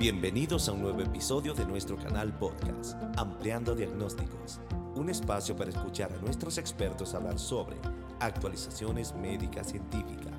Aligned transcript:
Bienvenidos 0.00 0.66
a 0.66 0.72
un 0.72 0.80
nuevo 0.80 1.02
episodio 1.02 1.52
de 1.52 1.66
nuestro 1.66 1.98
canal 1.98 2.32
podcast, 2.32 2.96
Ampliando 3.18 3.74
Diagnósticos, 3.74 4.58
un 4.94 5.10
espacio 5.10 5.54
para 5.54 5.68
escuchar 5.68 6.10
a 6.10 6.16
nuestros 6.22 6.56
expertos 6.56 7.12
hablar 7.12 7.38
sobre 7.38 7.76
actualizaciones 8.18 9.14
médicas 9.14 9.66
científicas. 9.66 10.32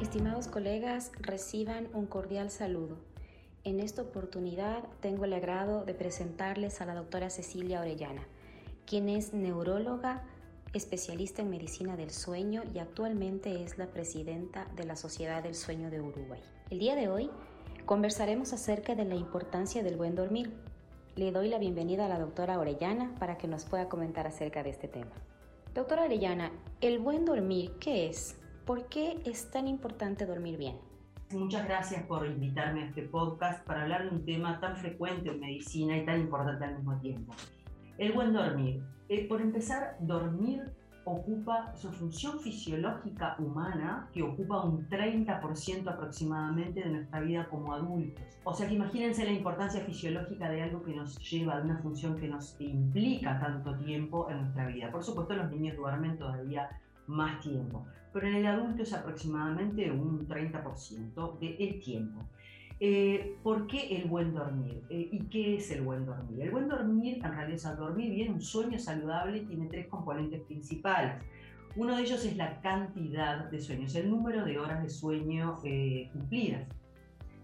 Estimados 0.00 0.48
colegas, 0.48 1.12
reciban 1.20 1.88
un 1.92 2.06
cordial 2.06 2.50
saludo. 2.50 2.96
En 3.64 3.80
esta 3.80 4.00
oportunidad 4.00 4.84
tengo 5.00 5.26
el 5.26 5.34
agrado 5.34 5.84
de 5.84 5.92
presentarles 5.92 6.80
a 6.80 6.86
la 6.86 6.94
doctora 6.94 7.28
Cecilia 7.28 7.82
Orellana, 7.82 8.26
quien 8.86 9.10
es 9.10 9.34
neuróloga, 9.34 10.22
especialista 10.72 11.42
en 11.42 11.50
medicina 11.50 11.96
del 11.96 12.10
sueño 12.10 12.62
y 12.74 12.78
actualmente 12.78 13.62
es 13.62 13.78
la 13.78 13.86
presidenta 13.86 14.66
de 14.76 14.84
la 14.84 14.96
Sociedad 14.96 15.42
del 15.42 15.54
Sueño 15.54 15.90
de 15.90 16.00
Uruguay. 16.00 16.40
El 16.70 16.78
día 16.78 16.94
de 16.94 17.08
hoy 17.08 17.30
conversaremos 17.84 18.52
acerca 18.52 18.94
de 18.94 19.04
la 19.04 19.14
importancia 19.14 19.82
del 19.82 19.96
buen 19.96 20.14
dormir. 20.14 20.52
Le 21.14 21.32
doy 21.32 21.48
la 21.48 21.58
bienvenida 21.58 22.06
a 22.06 22.08
la 22.08 22.18
doctora 22.18 22.58
Orellana 22.58 23.14
para 23.18 23.38
que 23.38 23.48
nos 23.48 23.64
pueda 23.64 23.88
comentar 23.88 24.26
acerca 24.26 24.62
de 24.62 24.70
este 24.70 24.88
tema. 24.88 25.12
Doctora 25.74 26.04
Orellana, 26.04 26.50
¿el 26.80 26.98
buen 26.98 27.24
dormir 27.24 27.72
qué 27.80 28.08
es? 28.08 28.38
¿Por 28.64 28.88
qué 28.88 29.20
es 29.24 29.50
tan 29.50 29.68
importante 29.68 30.26
dormir 30.26 30.56
bien? 30.56 30.76
Muchas 31.32 31.66
gracias 31.66 32.04
por 32.04 32.24
invitarme 32.24 32.82
a 32.82 32.86
este 32.86 33.02
podcast 33.02 33.64
para 33.66 33.82
hablar 33.82 34.04
de 34.04 34.16
un 34.16 34.24
tema 34.24 34.60
tan 34.60 34.76
frecuente 34.76 35.28
en 35.28 35.40
medicina 35.40 35.96
y 35.96 36.04
tan 36.06 36.20
importante 36.20 36.64
al 36.64 36.76
mismo 36.76 36.96
tiempo. 37.00 37.34
El 37.98 38.12
buen 38.12 38.32
dormir. 38.32 38.82
Eh, 39.08 39.26
por 39.28 39.40
empezar, 39.40 39.96
dormir 40.00 40.70
ocupa 41.04 41.72
su 41.76 41.90
función 41.92 42.40
fisiológica 42.40 43.36
humana, 43.38 44.10
que 44.12 44.22
ocupa 44.22 44.64
un 44.64 44.88
30% 44.88 45.88
aproximadamente 45.88 46.80
de 46.80 46.90
nuestra 46.90 47.20
vida 47.20 47.48
como 47.48 47.72
adultos. 47.72 48.24
O 48.44 48.52
sea 48.52 48.68
que 48.68 48.74
imagínense 48.74 49.24
la 49.24 49.30
importancia 49.30 49.80
fisiológica 49.82 50.50
de 50.50 50.62
algo 50.62 50.82
que 50.82 50.94
nos 50.94 51.16
lleva, 51.30 51.58
de 51.58 51.62
una 51.62 51.78
función 51.78 52.16
que 52.16 52.28
nos 52.28 52.60
implica 52.60 53.38
tanto 53.38 53.76
tiempo 53.78 54.28
en 54.28 54.42
nuestra 54.42 54.66
vida. 54.66 54.90
Por 54.90 55.04
supuesto, 55.04 55.34
los 55.34 55.50
niños 55.50 55.76
duermen 55.76 56.18
todavía 56.18 56.68
más 57.06 57.40
tiempo 57.40 57.86
pero 58.16 58.28
en 58.28 58.36
el 58.36 58.46
adulto 58.46 58.82
es 58.82 58.94
aproximadamente 58.94 59.92
un 59.92 60.26
30% 60.26 61.38
del 61.38 61.80
tiempo. 61.80 62.24
Eh, 62.78 63.36
¿Por 63.42 63.66
qué 63.66 63.96
el 63.96 64.08
buen 64.08 64.34
dormir? 64.34 64.82
Eh, 64.90 65.08
¿Y 65.10 65.20
qué 65.26 65.56
es 65.56 65.70
el 65.70 65.80
buen 65.80 66.04
dormir? 66.04 66.42
El 66.42 66.50
buen 66.50 66.68
dormir, 66.68 67.16
en 67.24 67.32
realidad, 67.32 67.50
es 67.50 67.64
al 67.64 67.76
dormir 67.78 68.10
bien, 68.10 68.34
un 68.34 68.42
sueño 68.42 68.78
saludable 68.78 69.40
tiene 69.40 69.66
tres 69.66 69.86
componentes 69.86 70.42
principales. 70.42 71.22
Uno 71.74 71.96
de 71.96 72.02
ellos 72.02 72.24
es 72.24 72.36
la 72.36 72.60
cantidad 72.60 73.50
de 73.50 73.60
sueños, 73.60 73.94
el 73.94 74.10
número 74.10 74.44
de 74.44 74.58
horas 74.58 74.82
de 74.82 74.90
sueño 74.90 75.58
eh, 75.64 76.10
cumplidas. 76.12 76.68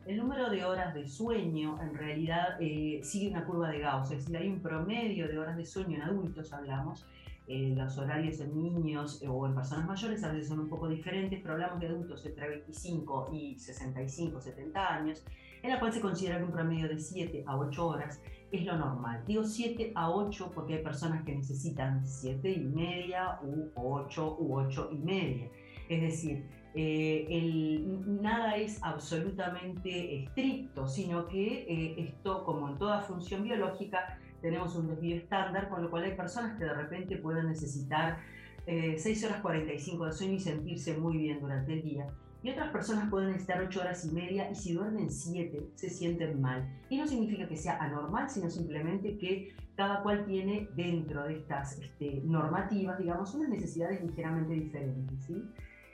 El 0.06 0.16
número 0.16 0.50
de 0.50 0.64
horas 0.64 0.94
de 0.94 1.06
sueño 1.06 1.80
en 1.80 1.94
realidad 1.94 2.58
sigue 2.58 3.28
una 3.30 3.44
curva 3.44 3.70
de 3.70 3.78
Gauss, 3.78 4.10
es 4.10 4.18
decir, 4.18 4.36
hay 4.36 4.48
un 4.48 4.60
promedio 4.60 5.28
de 5.28 5.38
horas 5.38 5.56
de 5.56 5.64
sueño 5.64 5.94
en 5.96 6.02
adultos, 6.02 6.52
hablamos, 6.52 7.06
eh, 7.52 7.74
los 7.76 7.98
horarios 7.98 8.40
en 8.40 8.56
niños 8.56 9.20
eh, 9.20 9.28
o 9.28 9.46
en 9.46 9.54
personas 9.54 9.86
mayores 9.86 10.24
a 10.24 10.32
veces 10.32 10.48
son 10.48 10.60
un 10.60 10.70
poco 10.70 10.88
diferentes, 10.88 11.38
pero 11.42 11.52
hablamos 11.52 11.80
de 11.80 11.88
adultos 11.88 12.24
entre 12.24 12.48
25 12.48 13.28
y 13.30 13.58
65, 13.58 14.40
70 14.40 14.94
años, 14.94 15.22
en 15.62 15.68
la 15.68 15.78
cual 15.78 15.92
se 15.92 16.00
considera 16.00 16.38
que 16.38 16.44
un 16.44 16.52
promedio 16.52 16.88
de 16.88 16.98
7 16.98 17.44
a 17.46 17.58
8 17.58 17.86
horas 17.86 18.22
es 18.50 18.64
lo 18.64 18.78
normal. 18.78 19.22
Digo 19.26 19.44
7 19.44 19.92
a 19.94 20.10
8 20.10 20.50
porque 20.54 20.76
hay 20.76 20.82
personas 20.82 21.26
que 21.26 21.34
necesitan 21.34 22.06
7 22.06 22.50
y 22.50 22.60
media 22.60 23.38
u 23.42 23.68
8 23.74 24.38
u 24.40 24.56
8 24.56 24.88
y 24.90 24.96
media. 24.96 25.50
Es 25.90 26.00
decir, 26.00 26.48
eh, 26.74 27.26
el, 27.28 28.22
nada 28.22 28.56
es 28.56 28.82
absolutamente 28.82 30.22
estricto, 30.22 30.88
sino 30.88 31.28
que 31.28 31.66
esto, 31.98 32.44
como 32.44 32.61
en 32.72 32.78
toda 32.78 33.00
función 33.02 33.44
biológica, 33.44 34.18
tenemos 34.40 34.74
un 34.74 34.88
desvío 34.88 35.16
estándar, 35.16 35.68
con 35.68 35.82
lo 35.82 35.90
cual 35.90 36.04
hay 36.04 36.16
personas 36.16 36.58
que 36.58 36.64
de 36.64 36.74
repente 36.74 37.16
pueden 37.16 37.46
necesitar 37.46 38.18
6 38.66 39.06
eh, 39.06 39.26
horas 39.26 39.40
45 39.40 40.06
de 40.06 40.12
sueño 40.12 40.32
y 40.34 40.40
sentirse 40.40 40.96
muy 40.96 41.16
bien 41.16 41.40
durante 41.40 41.72
el 41.74 41.82
día. 41.82 42.06
Y 42.42 42.50
otras 42.50 42.70
personas 42.70 43.08
pueden 43.08 43.28
necesitar 43.28 43.62
8 43.62 43.80
horas 43.80 44.04
y 44.04 44.10
media 44.10 44.50
y 44.50 44.54
si 44.56 44.72
duermen 44.72 45.10
7 45.10 45.68
se 45.76 45.90
sienten 45.90 46.40
mal. 46.40 46.68
Y 46.90 46.98
no 46.98 47.06
significa 47.06 47.46
que 47.46 47.56
sea 47.56 47.78
anormal, 47.78 48.28
sino 48.28 48.50
simplemente 48.50 49.16
que 49.16 49.54
cada 49.76 50.02
cual 50.02 50.24
tiene 50.26 50.68
dentro 50.74 51.24
de 51.24 51.36
estas 51.36 51.78
este, 51.78 52.20
normativas, 52.24 52.98
digamos, 52.98 53.32
unas 53.34 53.48
necesidades 53.48 54.02
ligeramente 54.02 54.54
diferentes. 54.54 55.24
¿sí? 55.24 55.42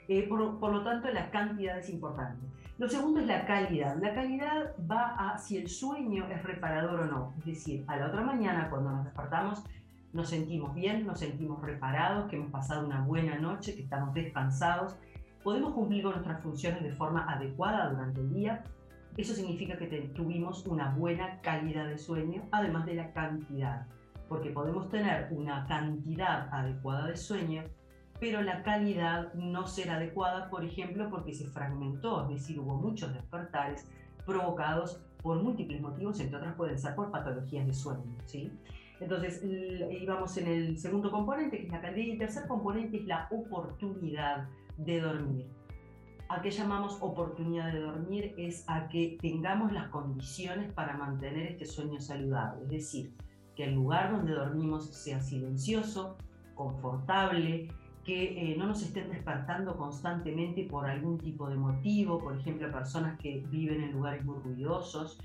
Eh, 0.07 0.27
por, 0.27 0.59
por, 0.59 0.73
lo 0.73 0.83
tanto, 0.83 1.07
la 1.09 1.29
cantidad 1.29 1.77
es 1.77 1.89
importante. 1.89 2.45
Lo 2.79 2.87
segundo 2.87 3.19
es 3.19 3.27
la 3.27 3.45
calidad. 3.45 3.97
La 4.01 4.13
calidad 4.13 4.73
va 4.89 5.13
a 5.17 5.37
si 5.37 5.57
el 5.57 5.67
sueño 5.67 6.25
es 6.29 6.41
reparador 6.43 7.01
o 7.01 7.05
no. 7.07 7.33
Es 7.39 7.45
decir, 7.45 7.83
a 7.87 7.97
la 7.97 8.07
otra 8.07 8.21
mañana 8.21 8.69
cuando 8.69 8.91
nos 8.91 9.03
despertamos 9.03 9.65
nos 10.13 10.29
sentimos 10.29 10.73
bien, 10.73 11.05
nos 11.05 11.19
sentimos 11.19 11.61
reparados, 11.61 12.29
que 12.29 12.37
hemos 12.37 12.51
pasado 12.51 12.85
una 12.85 13.01
buena 13.01 13.37
noche, 13.37 13.75
que 13.75 13.81
estamos 13.81 14.13
descansados, 14.13 14.95
podemos 15.43 15.73
cumplir 15.73 16.03
con 16.03 16.13
nuestras 16.13 16.41
funciones 16.41 16.81
de 16.81 16.93
forma 16.93 17.29
adecuada 17.29 17.89
durante 17.89 18.21
el 18.21 18.33
día. 18.33 18.63
Eso 19.17 19.33
significa 19.33 19.77
que 19.77 19.85
tuvimos 20.15 20.65
una 20.65 20.95
buena 20.95 21.41
calidad 21.41 21.85
de 21.85 21.97
sueño, 21.97 22.43
además 22.49 22.85
de 22.85 22.95
la 22.95 23.11
cantidad, 23.11 23.87
porque 24.29 24.51
podemos 24.51 24.89
tener 24.89 25.27
una 25.31 25.67
cantidad 25.67 26.47
adecuada 26.51 27.07
de 27.07 27.17
sueño 27.17 27.63
pero 28.19 28.41
la 28.41 28.63
calidad 28.63 29.33
no 29.33 29.65
será 29.67 29.95
adecuada, 29.95 30.49
por 30.49 30.63
ejemplo, 30.63 31.09
porque 31.09 31.33
se 31.33 31.47
fragmentó, 31.47 32.23
es 32.23 32.29
decir, 32.29 32.59
hubo 32.59 32.75
muchos 32.75 33.13
despertares 33.13 33.89
provocados 34.25 35.01
por 35.21 35.41
múltiples 35.41 35.81
motivos, 35.81 36.19
entre 36.19 36.37
otras 36.37 36.55
pueden 36.55 36.77
ser 36.77 36.95
por 36.95 37.11
patologías 37.11 37.65
de 37.65 37.73
sueño. 37.73 38.17
¿sí? 38.25 38.51
Entonces, 38.99 39.41
íbamos 39.43 40.35
en 40.37 40.47
el 40.47 40.77
segundo 40.77 41.11
componente, 41.11 41.57
que 41.57 41.65
es 41.67 41.71
la 41.71 41.81
calidad, 41.81 42.05
y 42.05 42.11
el 42.11 42.17
tercer 42.17 42.47
componente 42.47 42.97
es 42.97 43.05
la 43.05 43.27
oportunidad 43.31 44.47
de 44.77 45.01
dormir. 45.01 45.47
¿A 46.27 46.41
qué 46.41 46.51
llamamos 46.51 46.97
oportunidad 47.01 47.73
de 47.73 47.79
dormir? 47.79 48.35
Es 48.37 48.63
a 48.67 48.87
que 48.89 49.17
tengamos 49.19 49.71
las 49.71 49.87
condiciones 49.87 50.71
para 50.73 50.95
mantener 50.95 51.53
este 51.53 51.65
sueño 51.65 51.99
saludable, 51.99 52.63
es 52.65 52.69
decir, 52.69 53.13
que 53.55 53.63
el 53.63 53.75
lugar 53.75 54.11
donde 54.11 54.33
dormimos 54.33 54.85
sea 54.95 55.19
silencioso, 55.21 56.17
confortable, 56.53 57.69
que 58.09 58.53
eh, 58.53 58.55
no 58.57 58.65
nos 58.65 58.81
estén 58.81 59.07
despertando 59.11 59.77
constantemente 59.77 60.63
por 60.63 60.89
algún 60.89 61.19
tipo 61.19 61.47
de 61.47 61.55
motivo, 61.55 62.17
por 62.17 62.35
ejemplo, 62.39 62.71
personas 62.71 63.19
que 63.19 63.45
viven 63.51 63.83
en 63.83 63.91
lugares 63.91 64.25
muy 64.25 64.39
ruidosos, 64.39 65.19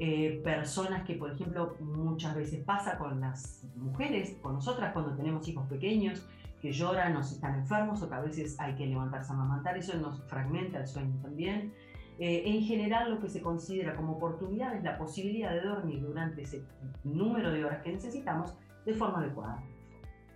eh, 0.00 0.40
personas 0.42 1.04
que, 1.04 1.14
por 1.14 1.30
ejemplo, 1.30 1.76
muchas 1.78 2.34
veces 2.34 2.64
pasa 2.64 2.98
con 2.98 3.20
las 3.20 3.64
mujeres, 3.76 4.36
con 4.42 4.54
nosotras 4.54 4.92
cuando 4.92 5.14
tenemos 5.14 5.46
hijos 5.46 5.68
pequeños, 5.68 6.26
que 6.60 6.72
lloran 6.72 7.14
o 7.14 7.20
están 7.20 7.54
enfermos 7.54 8.02
o 8.02 8.08
que 8.08 8.14
a 8.16 8.20
veces 8.20 8.58
hay 8.58 8.74
que 8.74 8.84
levantarse 8.84 9.30
a 9.30 9.36
amamantar, 9.36 9.78
eso 9.78 9.96
nos 9.98 10.20
fragmenta 10.24 10.80
el 10.80 10.88
sueño 10.88 11.16
también. 11.22 11.72
Eh, 12.18 12.42
en 12.46 12.62
general 12.62 13.12
lo 13.12 13.20
que 13.20 13.28
se 13.28 13.42
considera 13.42 13.94
como 13.94 14.14
oportunidad 14.14 14.74
es 14.74 14.82
la 14.82 14.98
posibilidad 14.98 15.52
de 15.52 15.60
dormir 15.60 16.00
durante 16.00 16.42
ese 16.42 16.64
número 17.04 17.52
de 17.52 17.64
horas 17.64 17.80
que 17.84 17.92
necesitamos 17.92 18.56
de 18.84 18.92
forma 18.92 19.20
adecuada. 19.20 19.62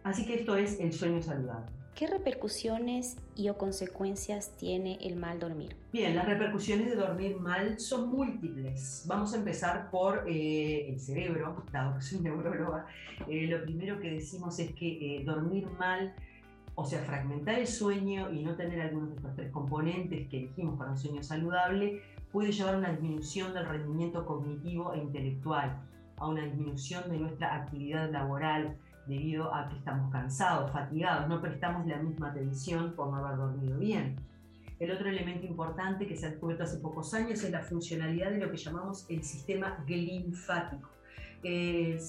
Así 0.04 0.24
que 0.24 0.36
esto 0.36 0.54
es 0.54 0.78
el 0.78 0.92
sueño 0.92 1.20
saludable. 1.20 1.77
¿Qué 1.98 2.06
repercusiones 2.06 3.16
y 3.34 3.48
o 3.48 3.58
consecuencias 3.58 4.56
tiene 4.56 4.98
el 5.00 5.16
mal 5.16 5.40
dormir? 5.40 5.74
Bien, 5.92 6.14
las 6.14 6.26
repercusiones 6.26 6.90
de 6.90 6.94
dormir 6.94 7.36
mal 7.40 7.80
son 7.80 8.10
múltiples. 8.10 9.04
Vamos 9.08 9.34
a 9.34 9.38
empezar 9.38 9.90
por 9.90 10.22
eh, 10.28 10.90
el 10.90 11.00
cerebro, 11.00 11.64
dado 11.72 11.96
que 11.96 12.02
soy 12.02 12.20
neuróloga. 12.22 12.86
Eh, 13.26 13.48
lo 13.48 13.64
primero 13.64 13.98
que 13.98 14.12
decimos 14.12 14.60
es 14.60 14.72
que 14.74 15.16
eh, 15.16 15.24
dormir 15.24 15.66
mal, 15.76 16.14
o 16.76 16.84
sea, 16.84 17.00
fragmentar 17.00 17.58
el 17.58 17.66
sueño 17.66 18.30
y 18.32 18.44
no 18.44 18.54
tener 18.54 18.80
algunos 18.80 19.08
de 19.08 19.16
estos 19.16 19.34
tres 19.34 19.50
componentes 19.50 20.28
que 20.28 20.38
elegimos 20.38 20.78
para 20.78 20.92
un 20.92 20.98
sueño 20.98 21.24
saludable, 21.24 22.00
puede 22.30 22.52
llevar 22.52 22.76
a 22.76 22.78
una 22.78 22.92
disminución 22.92 23.52
del 23.54 23.66
rendimiento 23.66 24.24
cognitivo 24.24 24.94
e 24.94 24.98
intelectual, 24.98 25.82
a 26.18 26.28
una 26.28 26.44
disminución 26.44 27.10
de 27.10 27.18
nuestra 27.18 27.56
actividad 27.56 28.08
laboral, 28.08 28.76
debido 29.08 29.54
a 29.54 29.68
que 29.68 29.76
estamos 29.76 30.12
cansados, 30.12 30.70
fatigados, 30.70 31.28
no 31.28 31.40
prestamos 31.40 31.86
la 31.86 31.96
misma 31.96 32.30
atención 32.30 32.92
por 32.94 33.10
no 33.10 33.16
haber 33.16 33.38
dormido 33.38 33.78
bien. 33.78 34.16
El 34.78 34.92
otro 34.92 35.08
elemento 35.08 35.46
importante 35.46 36.06
que 36.06 36.16
se 36.16 36.26
ha 36.26 36.30
descubierto 36.30 36.64
hace 36.64 36.78
pocos 36.78 37.12
años 37.14 37.42
es 37.42 37.50
la 37.50 37.62
funcionalidad 37.62 38.30
de 38.30 38.38
lo 38.38 38.50
que 38.50 38.56
llamamos 38.56 39.06
el 39.08 39.24
sistema 39.24 39.82
linfático. 39.88 40.88
desde 41.42 42.00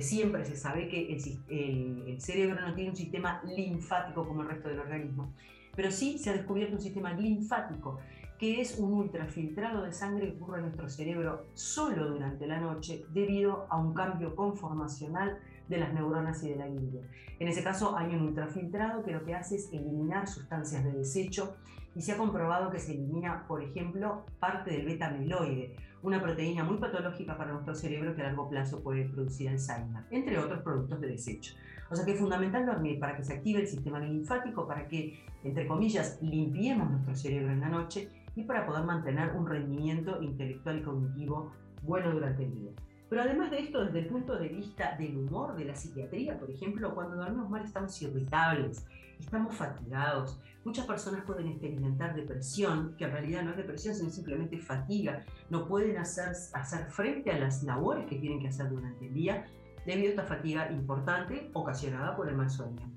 siempre 0.00 0.44
se 0.44 0.56
sabe 0.56 0.88
que 0.88 1.12
el, 1.12 2.04
el, 2.08 2.20
cerebro 2.20 2.60
no 2.60 2.74
tiene 2.74 2.90
un 2.90 2.96
sistema 2.96 3.42
linfático 3.44 4.26
como 4.26 4.42
el 4.42 4.48
resto 4.48 4.68
del 4.68 4.78
organismo, 4.78 5.32
pero 5.74 5.90
sí 5.90 6.18
se 6.18 6.30
ha 6.30 6.34
descubierto 6.34 6.76
un 6.76 6.80
sistema 6.80 7.12
linfático 7.14 7.98
que 8.38 8.60
es 8.60 8.78
un 8.78 8.92
ultrafiltrado 8.92 9.82
de 9.82 9.92
sangre 9.92 10.26
que 10.26 10.36
ocurre 10.36 10.58
en 10.58 10.64
nuestro 10.64 10.88
cerebro 10.88 11.46
solo 11.54 12.10
durante 12.10 12.46
la 12.46 12.60
noche 12.60 13.04
debido 13.10 13.66
a 13.70 13.78
un 13.78 13.94
cambio 13.94 14.34
conformacional 14.34 15.38
de 15.68 15.78
las 15.78 15.92
neuronas 15.92 16.42
y 16.42 16.50
de 16.50 16.56
la 16.56 16.68
glia. 16.68 17.02
En 17.38 17.48
ese 17.48 17.62
caso 17.62 17.96
hay 17.96 18.14
un 18.14 18.22
ultrafiltrado 18.22 19.02
que 19.02 19.12
lo 19.12 19.24
que 19.24 19.34
hace 19.34 19.56
es 19.56 19.72
eliminar 19.72 20.28
sustancias 20.28 20.84
de 20.84 20.92
desecho 20.92 21.56
y 21.94 22.02
se 22.02 22.12
ha 22.12 22.16
comprobado 22.16 22.70
que 22.70 22.78
se 22.78 22.92
elimina, 22.92 23.46
por 23.46 23.62
ejemplo, 23.62 24.26
parte 24.40 24.72
del 24.72 24.84
beta-amiloide, 24.84 25.76
una 26.02 26.20
proteína 26.20 26.64
muy 26.64 26.76
patológica 26.78 27.36
para 27.38 27.52
nuestro 27.52 27.74
cerebro 27.74 28.14
que 28.14 28.22
a 28.22 28.26
largo 28.26 28.48
plazo 28.48 28.82
puede 28.82 29.08
producir 29.08 29.48
Alzheimer, 29.48 30.04
entre 30.10 30.38
otros 30.38 30.62
productos 30.62 31.00
de 31.00 31.08
desecho. 31.08 31.54
O 31.90 31.96
sea 31.96 32.04
que 32.04 32.12
es 32.12 32.18
fundamental 32.18 32.66
dormir 32.66 32.98
para 32.98 33.16
que 33.16 33.24
se 33.24 33.34
active 33.34 33.60
el 33.60 33.68
sistema 33.68 34.00
linfático, 34.00 34.66
para 34.66 34.88
que, 34.88 35.24
entre 35.44 35.66
comillas, 35.66 36.18
limpiemos 36.20 36.90
nuestro 36.90 37.14
cerebro 37.14 37.52
en 37.52 37.60
la 37.60 37.68
noche 37.68 38.10
y 38.34 38.42
para 38.42 38.66
poder 38.66 38.84
mantener 38.84 39.30
un 39.36 39.46
rendimiento 39.46 40.20
intelectual 40.20 40.78
y 40.78 40.82
cognitivo 40.82 41.52
bueno 41.82 42.10
durante 42.10 42.44
el 42.44 42.54
día. 42.54 42.72
Pero 43.08 43.22
además 43.22 43.50
de 43.50 43.60
esto, 43.60 43.84
desde 43.84 44.00
el 44.00 44.06
punto 44.06 44.36
de 44.36 44.48
vista 44.48 44.96
del 44.98 45.16
humor, 45.16 45.54
de 45.56 45.66
la 45.66 45.74
psiquiatría, 45.74 46.38
por 46.38 46.50
ejemplo, 46.50 46.94
cuando 46.94 47.16
dormimos 47.16 47.50
mal 47.50 47.64
estamos 47.64 48.00
irritables, 48.02 48.86
estamos 49.20 49.54
fatigados. 49.54 50.40
Muchas 50.64 50.86
personas 50.86 51.24
pueden 51.24 51.48
experimentar 51.48 52.14
depresión, 52.14 52.94
que 52.96 53.04
en 53.04 53.12
realidad 53.12 53.42
no 53.42 53.50
es 53.50 53.58
depresión, 53.58 53.94
sino 53.94 54.10
simplemente 54.10 54.58
fatiga. 54.58 55.22
No 55.50 55.68
pueden 55.68 55.98
hacer, 55.98 56.30
hacer 56.54 56.86
frente 56.86 57.30
a 57.30 57.38
las 57.38 57.62
labores 57.62 58.06
que 58.06 58.16
tienen 58.16 58.40
que 58.40 58.48
hacer 58.48 58.70
durante 58.70 59.06
el 59.06 59.14
día 59.14 59.44
debido 59.84 60.08
a 60.08 60.10
esta 60.10 60.24
fatiga 60.24 60.72
importante 60.72 61.50
ocasionada 61.52 62.16
por 62.16 62.28
el 62.28 62.36
mal 62.36 62.48
sueño. 62.48 62.90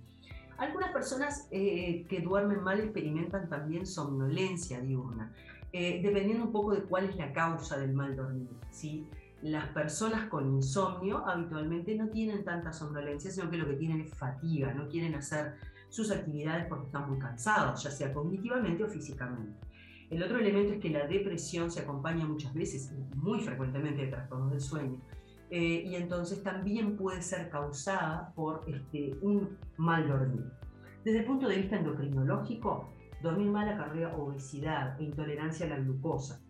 Algunas 0.57 0.91
personas 0.91 1.47
eh, 1.51 2.05
que 2.09 2.21
duermen 2.21 2.63
mal 2.63 2.79
experimentan 2.79 3.47
también 3.47 3.85
somnolencia 3.85 4.79
diurna, 4.79 5.31
eh, 5.71 6.01
dependiendo 6.01 6.45
un 6.45 6.51
poco 6.51 6.73
de 6.73 6.81
cuál 6.81 7.09
es 7.09 7.15
la 7.17 7.31
causa 7.33 7.77
del 7.77 7.93
mal 7.93 8.15
dormir. 8.15 8.49
¿sí? 8.71 9.05
Las 9.41 9.67
personas 9.69 10.29
con 10.29 10.47
insomnio 10.47 11.25
habitualmente 11.27 11.95
no 11.95 12.09
tienen 12.09 12.43
tanta 12.43 12.73
somnolencia, 12.73 13.29
sino 13.29 13.49
que 13.49 13.57
lo 13.57 13.67
que 13.67 13.75
tienen 13.75 14.01
es 14.01 14.13
fatiga, 14.15 14.73
no 14.73 14.87
quieren 14.87 15.13
hacer 15.15 15.55
sus 15.89 16.11
actividades 16.11 16.65
porque 16.67 16.87
están 16.87 17.09
muy 17.09 17.19
cansados, 17.19 17.83
ya 17.83 17.91
sea 17.91 18.13
cognitivamente 18.13 18.83
o 18.83 18.87
físicamente. 18.87 19.53
El 20.09 20.23
otro 20.23 20.39
elemento 20.39 20.73
es 20.73 20.79
que 20.79 20.89
la 20.89 21.05
depresión 21.05 21.69
se 21.69 21.81
acompaña 21.81 22.25
muchas 22.25 22.53
veces, 22.53 22.93
muy 23.15 23.41
frecuentemente, 23.41 24.03
de 24.03 24.07
trastornos 24.07 24.51
del 24.51 24.61
sueño. 24.61 25.01
Eh, 25.49 25.83
y 25.85 25.95
entonces 25.95 26.43
también 26.43 26.97
puede 26.97 27.21
ser 27.21 27.49
causada 27.49 28.33
por 28.35 28.63
este, 28.67 29.15
un 29.21 29.57
mal 29.77 30.07
dormir. 30.07 30.45
Desde 31.05 31.19
el 31.19 31.25
punto 31.25 31.47
de 31.47 31.57
vista 31.57 31.77
endocrinológico, 31.77 32.89
dormir 33.21 33.49
mal 33.49 33.67
acarrea 33.69 34.15
obesidad 34.15 34.99
e 34.99 35.05
intolerancia 35.05 35.65
a 35.65 35.69
la 35.69 35.77
glucosa. 35.77 36.41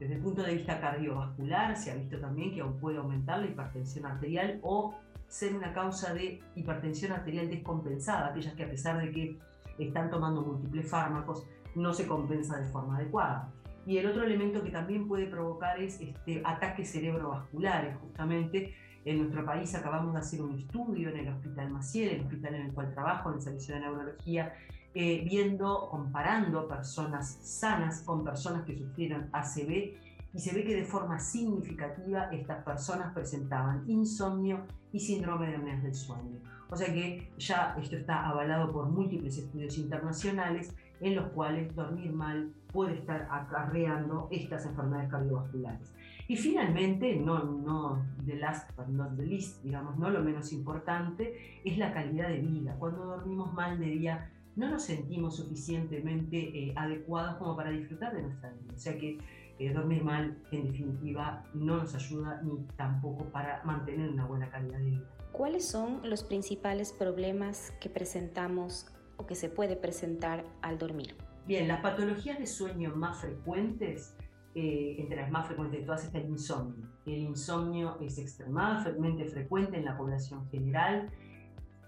Desde 0.00 0.14
el 0.14 0.22
punto 0.22 0.42
de 0.42 0.54
vista 0.54 0.80
cardiovascular, 0.80 1.76
se 1.76 1.90
ha 1.90 1.94
visto 1.94 2.18
también 2.18 2.54
que 2.54 2.64
puede 2.64 2.96
aumentar 2.96 3.38
la 3.38 3.46
hipertensión 3.46 4.06
arterial 4.06 4.58
o 4.62 4.94
ser 5.28 5.54
una 5.54 5.74
causa 5.74 6.14
de 6.14 6.40
hipertensión 6.56 7.12
arterial 7.12 7.50
descompensada, 7.50 8.28
aquellas 8.28 8.54
que 8.54 8.64
a 8.64 8.70
pesar 8.70 8.98
de 8.98 9.12
que 9.12 9.38
están 9.78 10.08
tomando 10.08 10.40
múltiples 10.40 10.88
fármacos, 10.88 11.46
no 11.74 11.92
se 11.92 12.06
compensa 12.06 12.58
de 12.58 12.64
forma 12.68 12.96
adecuada. 12.96 13.52
Y 13.84 13.98
el 13.98 14.06
otro 14.06 14.24
elemento 14.24 14.62
que 14.62 14.70
también 14.70 15.06
puede 15.06 15.26
provocar 15.26 15.78
es 15.78 16.00
este, 16.00 16.40
ataques 16.46 16.90
cerebrovasculares, 16.90 17.96
justamente. 17.98 18.74
En 19.04 19.18
nuestro 19.18 19.44
país 19.44 19.74
acabamos 19.74 20.14
de 20.14 20.20
hacer 20.20 20.40
un 20.40 20.58
estudio 20.58 21.10
en 21.10 21.18
el 21.18 21.28
Hospital 21.28 21.70
Maciel, 21.70 22.08
el 22.08 22.20
hospital 22.22 22.54
en 22.54 22.66
el 22.66 22.72
cual 22.72 22.92
trabajo, 22.94 23.30
en 23.30 23.36
el 23.36 23.42
servicio 23.42 23.74
de 23.74 23.80
neurología, 23.82 24.54
eh, 24.94 25.22
viendo, 25.24 25.88
comparando 25.88 26.66
personas 26.66 27.38
sanas 27.42 28.02
con 28.02 28.24
personas 28.24 28.64
que 28.64 28.76
sufrieron 28.76 29.28
ACV 29.32 29.94
y 30.32 30.38
se 30.38 30.54
ve 30.54 30.64
que 30.64 30.76
de 30.76 30.84
forma 30.84 31.18
significativa 31.18 32.24
estas 32.32 32.64
personas 32.64 33.12
presentaban 33.12 33.84
insomnio 33.88 34.66
y 34.92 35.00
síndrome 35.00 35.48
de 35.48 35.56
apnea 35.56 35.80
del 35.80 35.94
sueño. 35.94 36.40
O 36.70 36.76
sea 36.76 36.92
que 36.92 37.32
ya 37.38 37.76
esto 37.80 37.96
está 37.96 38.28
avalado 38.28 38.72
por 38.72 38.88
múltiples 38.88 39.38
estudios 39.38 39.76
internacionales 39.78 40.74
en 41.00 41.16
los 41.16 41.28
cuales 41.32 41.74
dormir 41.74 42.12
mal 42.12 42.52
puede 42.72 42.94
estar 42.94 43.28
acarreando 43.30 44.28
estas 44.30 44.66
enfermedades 44.66 45.10
cardiovasculares. 45.10 45.94
Y 46.28 46.36
finalmente, 46.36 47.16
no, 47.16 47.42
no 47.42 48.06
the 48.24 48.36
last 48.36 48.70
but 48.76 48.86
not 48.86 49.16
the 49.16 49.26
least, 49.26 49.62
digamos, 49.64 49.98
no 49.98 50.10
lo 50.10 50.22
menos 50.22 50.52
importante, 50.52 51.60
es 51.64 51.76
la 51.76 51.92
calidad 51.92 52.28
de 52.28 52.38
vida. 52.38 52.76
Cuando 52.78 53.04
dormimos 53.04 53.52
mal 53.52 53.80
de 53.80 53.86
día, 53.86 54.30
no 54.56 54.70
nos 54.70 54.84
sentimos 54.84 55.36
suficientemente 55.36 56.36
eh, 56.38 56.72
adecuados 56.76 57.36
como 57.36 57.56
para 57.56 57.70
disfrutar 57.70 58.14
de 58.14 58.22
nuestra 58.22 58.50
vida. 58.50 58.74
O 58.74 58.78
sea 58.78 58.98
que 58.98 59.18
eh, 59.58 59.72
dormir 59.72 60.02
mal, 60.02 60.38
en 60.52 60.64
definitiva, 60.64 61.44
no 61.52 61.76
nos 61.76 61.94
ayuda 61.94 62.40
ni 62.42 62.64
tampoco 62.76 63.24
para 63.26 63.62
mantener 63.64 64.08
una 64.08 64.24
buena 64.24 64.50
calidad 64.50 64.78
de 64.78 64.84
vida. 64.84 65.04
¿Cuáles 65.32 65.68
son 65.68 66.00
los 66.08 66.24
principales 66.24 66.92
problemas 66.92 67.72
que 67.80 67.90
presentamos 67.90 68.86
o 69.18 69.26
que 69.26 69.34
se 69.34 69.48
puede 69.48 69.76
presentar 69.76 70.44
al 70.62 70.78
dormir? 70.78 71.14
Bien, 71.46 71.68
las 71.68 71.80
patologías 71.80 72.38
de 72.38 72.46
sueño 72.46 72.94
más 72.96 73.20
frecuentes, 73.20 74.16
eh, 74.54 74.96
entre 74.98 75.16
las 75.16 75.30
más 75.30 75.46
frecuentes 75.46 75.80
de 75.80 75.86
todas 75.86 76.04
está 76.04 76.18
el 76.18 76.30
insomnio. 76.30 76.88
El 77.06 77.18
insomnio 77.18 77.98
es 78.00 78.18
extremadamente 78.18 79.26
frecuente 79.26 79.76
en 79.76 79.84
la 79.84 79.96
población 79.96 80.48
general. 80.48 81.10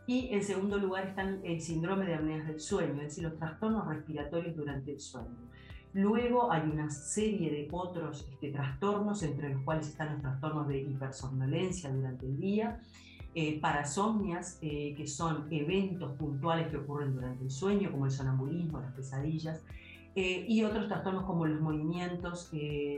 Y 0.06 0.28
en 0.34 0.42
segundo 0.42 0.78
lugar 0.78 1.06
está 1.06 1.22
el 1.22 1.60
síndrome 1.60 2.06
de 2.06 2.14
apneas 2.14 2.46
del 2.46 2.60
sueño, 2.60 2.94
es 2.94 3.08
decir, 3.08 3.24
los 3.24 3.36
trastornos 3.38 3.86
respiratorios 3.86 4.56
durante 4.56 4.92
el 4.92 5.00
sueño. 5.00 5.36
Luego 5.94 6.50
hay 6.50 6.62
una 6.70 6.90
serie 6.90 7.50
de 7.50 7.68
otros 7.70 8.26
este, 8.32 8.50
trastornos, 8.50 9.22
entre 9.22 9.52
los 9.52 9.62
cuales 9.62 9.88
están 9.88 10.12
los 10.14 10.22
trastornos 10.22 10.66
de 10.66 10.80
hipersomnolencia 10.80 11.90
durante 11.92 12.26
el 12.26 12.40
día, 12.40 12.80
eh, 13.34 13.60
parasomnias, 13.60 14.58
eh, 14.62 14.94
que 14.96 15.06
son 15.06 15.46
eventos 15.50 16.12
puntuales 16.12 16.68
que 16.68 16.78
ocurren 16.78 17.14
durante 17.14 17.44
el 17.44 17.50
sueño, 17.50 17.90
como 17.90 18.06
el 18.06 18.10
sonambulismo, 18.10 18.80
las 18.80 18.92
pesadillas, 18.92 19.62
eh, 20.14 20.44
y 20.48 20.64
otros 20.64 20.88
trastornos 20.88 21.24
como 21.24 21.46
los 21.46 21.60
movimientos, 21.60 22.50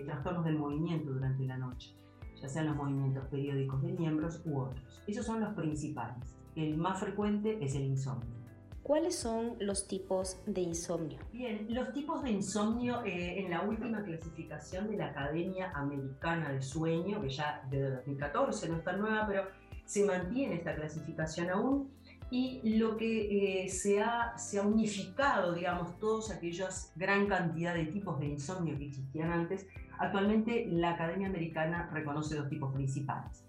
trastornos 0.07 0.45
del 0.45 0.59
movimiento 0.59 1.13
durante 1.13 1.45
la 1.45 1.57
noche, 1.57 1.95
ya 2.41 2.49
sean 2.49 2.67
los 2.67 2.77
movimientos 2.77 3.27
periódicos 3.27 3.83
de 3.83 3.93
miembros 3.93 4.41
u 4.45 4.59
otros. 4.59 5.03
Esos 5.07 5.27
son 5.27 5.41
los 5.41 5.55
principales. 5.55 6.37
El 6.57 6.77
más 6.77 7.01
frecuente 7.01 7.59
es 7.61 7.75
el 7.75 7.83
insomnio. 7.83 8.35
¿Cuáles 8.83 9.17
son 9.17 9.57
los 9.61 9.89
tipos 9.89 10.43
de 10.47 10.61
insomnio? 10.61 11.19
Bien, 11.33 11.67
los 11.71 11.93
tipos 11.95 12.23
de 12.23 12.31
insomnio 12.31 13.01
en 13.05 13.51
la 13.51 13.63
última 13.63 14.05
clasificación 14.05 14.91
de 14.91 14.99
la 14.99 15.07
Academia 15.07 15.73
Americana 15.75 16.53
de 16.53 16.61
Sueño, 16.61 17.23
que 17.23 17.31
ya 17.31 17.67
de 17.71 17.91
2014 17.91 18.69
no 18.69 18.77
está 18.77 18.93
nueva, 18.93 19.27
pero 19.27 19.45
se 19.87 20.05
mantiene 20.05 20.57
esta 20.57 20.75
clasificación 20.75 21.49
aún 21.49 21.91
y 22.31 22.79
lo 22.79 22.97
que 22.97 23.65
eh, 23.65 23.69
se, 23.69 24.03
ha, 24.03 24.37
se, 24.37 24.59
ha, 24.59 24.63
unificado, 24.63 25.55
digamos, 25.55 25.99
todos 25.99 26.31
aquellos 26.31 26.91
gran 26.97 27.27
cantidad 27.27 27.75
de 27.75 27.87
tipos 27.87 28.19
de 28.19 28.27
insomnio 28.27 28.77
que 28.77 28.87
existían 28.87 29.31
antes, 29.31 29.67
actualmente 29.99 30.67
la 30.71 30.91
Academia 30.91 31.29
Americana 31.29 31.89
reconoce 31.93 32.37
dos 32.37 32.49
tipos 32.49 32.75
principales. 32.75 33.45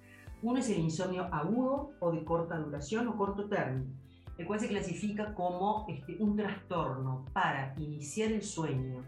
Uno 0.46 0.60
es 0.60 0.70
el 0.70 0.78
insomnio 0.78 1.28
agudo 1.32 1.94
o 2.00 2.12
de 2.12 2.24
corta 2.24 2.60
duración 2.60 3.08
o 3.08 3.18
corto 3.18 3.50
término, 3.50 3.92
el 4.38 4.46
cual 4.46 4.60
se 4.60 4.68
clasifica 4.68 5.34
como 5.34 5.88
este, 5.90 6.18
un 6.20 6.38
trastorno 6.38 7.26
para 7.34 7.74
iniciar 7.80 8.32
el 8.32 8.44
sueño 8.44 9.04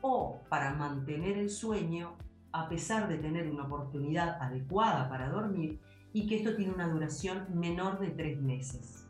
o 0.00 0.40
para 0.48 0.72
mantener 0.72 1.36
el 1.36 1.50
sueño 1.50 2.16
a 2.52 2.70
pesar 2.70 3.06
de 3.06 3.18
tener 3.18 3.50
una 3.50 3.64
oportunidad 3.64 4.40
adecuada 4.40 5.10
para 5.10 5.28
dormir 5.28 5.78
y 6.14 6.26
que 6.26 6.36
esto 6.36 6.56
tiene 6.56 6.72
una 6.72 6.88
duración 6.88 7.44
menor 7.52 7.98
de 7.98 8.08
tres 8.08 8.40
meses. 8.40 9.06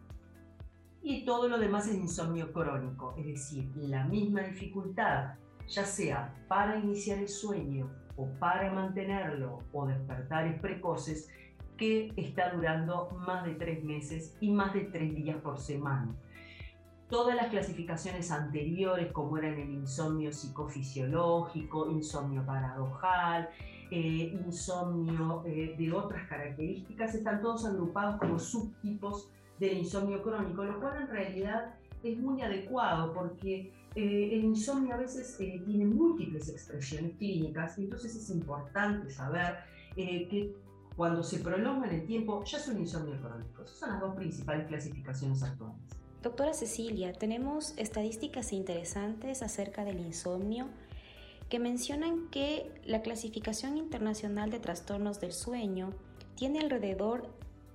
Y 1.00 1.24
todo 1.24 1.46
lo 1.48 1.60
demás 1.60 1.86
es 1.86 1.94
insomnio 1.94 2.52
crónico, 2.52 3.14
es 3.16 3.24
decir, 3.24 3.70
la 3.76 4.04
misma 4.04 4.40
dificultad, 4.40 5.34
ya 5.68 5.84
sea 5.84 6.34
para 6.48 6.76
iniciar 6.76 7.18
el 7.18 7.28
sueño 7.28 7.88
o 8.16 8.28
para 8.40 8.72
mantenerlo 8.72 9.60
o 9.72 9.86
despertares 9.86 10.60
precoces, 10.60 11.30
que 11.78 12.12
está 12.16 12.52
durando 12.52 13.08
más 13.26 13.44
de 13.44 13.54
tres 13.54 13.82
meses 13.82 14.36
y 14.40 14.50
más 14.50 14.74
de 14.74 14.80
tres 14.80 15.14
días 15.14 15.38
por 15.38 15.58
semana. 15.58 16.14
Todas 17.08 17.34
las 17.36 17.46
clasificaciones 17.46 18.30
anteriores, 18.30 19.10
como 19.12 19.38
eran 19.38 19.54
el 19.54 19.70
insomnio 19.70 20.30
psicofisiológico, 20.30 21.90
insomnio 21.90 22.44
paradojal, 22.44 23.48
eh, 23.90 24.38
insomnio 24.44 25.42
eh, 25.46 25.74
de 25.78 25.92
otras 25.92 26.28
características, 26.28 27.14
están 27.14 27.40
todos 27.40 27.64
agrupados 27.64 28.18
como 28.18 28.38
subtipos 28.38 29.30
del 29.58 29.78
insomnio 29.78 30.22
crónico, 30.22 30.64
lo 30.64 30.78
cual 30.78 31.00
en 31.00 31.08
realidad 31.08 31.74
es 32.02 32.18
muy 32.18 32.42
adecuado 32.42 33.14
porque 33.14 33.72
eh, 33.94 34.30
el 34.34 34.44
insomnio 34.44 34.94
a 34.94 34.98
veces 34.98 35.38
tiene 35.38 35.86
múltiples 35.86 36.50
expresiones 36.50 37.16
clínicas 37.16 37.78
y 37.78 37.84
entonces 37.84 38.14
es 38.14 38.28
importante 38.28 39.08
saber 39.08 39.56
que 39.96 40.54
cuando 40.98 41.22
se 41.22 41.38
prolonga 41.38 41.86
en 41.86 41.94
el 41.94 42.06
tiempo 42.06 42.42
ya 42.42 42.58
es 42.58 42.66
un 42.66 42.80
insomnio 42.80 43.16
crónico. 43.20 43.62
Esas 43.62 43.78
son 43.78 43.90
las 43.90 44.00
dos 44.00 44.16
principales 44.16 44.66
clasificaciones 44.66 45.40
actuales. 45.44 45.76
Doctora 46.24 46.52
Cecilia, 46.52 47.12
tenemos 47.12 47.72
estadísticas 47.76 48.52
interesantes 48.52 49.42
acerca 49.42 49.84
del 49.84 50.00
insomnio 50.00 50.66
que 51.48 51.60
mencionan 51.60 52.28
que 52.30 52.72
la 52.84 53.02
clasificación 53.02 53.78
internacional 53.78 54.50
de 54.50 54.58
trastornos 54.58 55.20
del 55.20 55.32
sueño 55.32 55.94
tiene 56.34 56.58
alrededor 56.58 57.28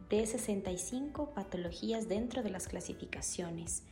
de 0.09 0.25
65 0.25 1.33
patologías 1.33 2.09
dentro 2.09 2.43
de 2.43 2.49
las 2.49 2.67
clasificaciones. 2.67 3.83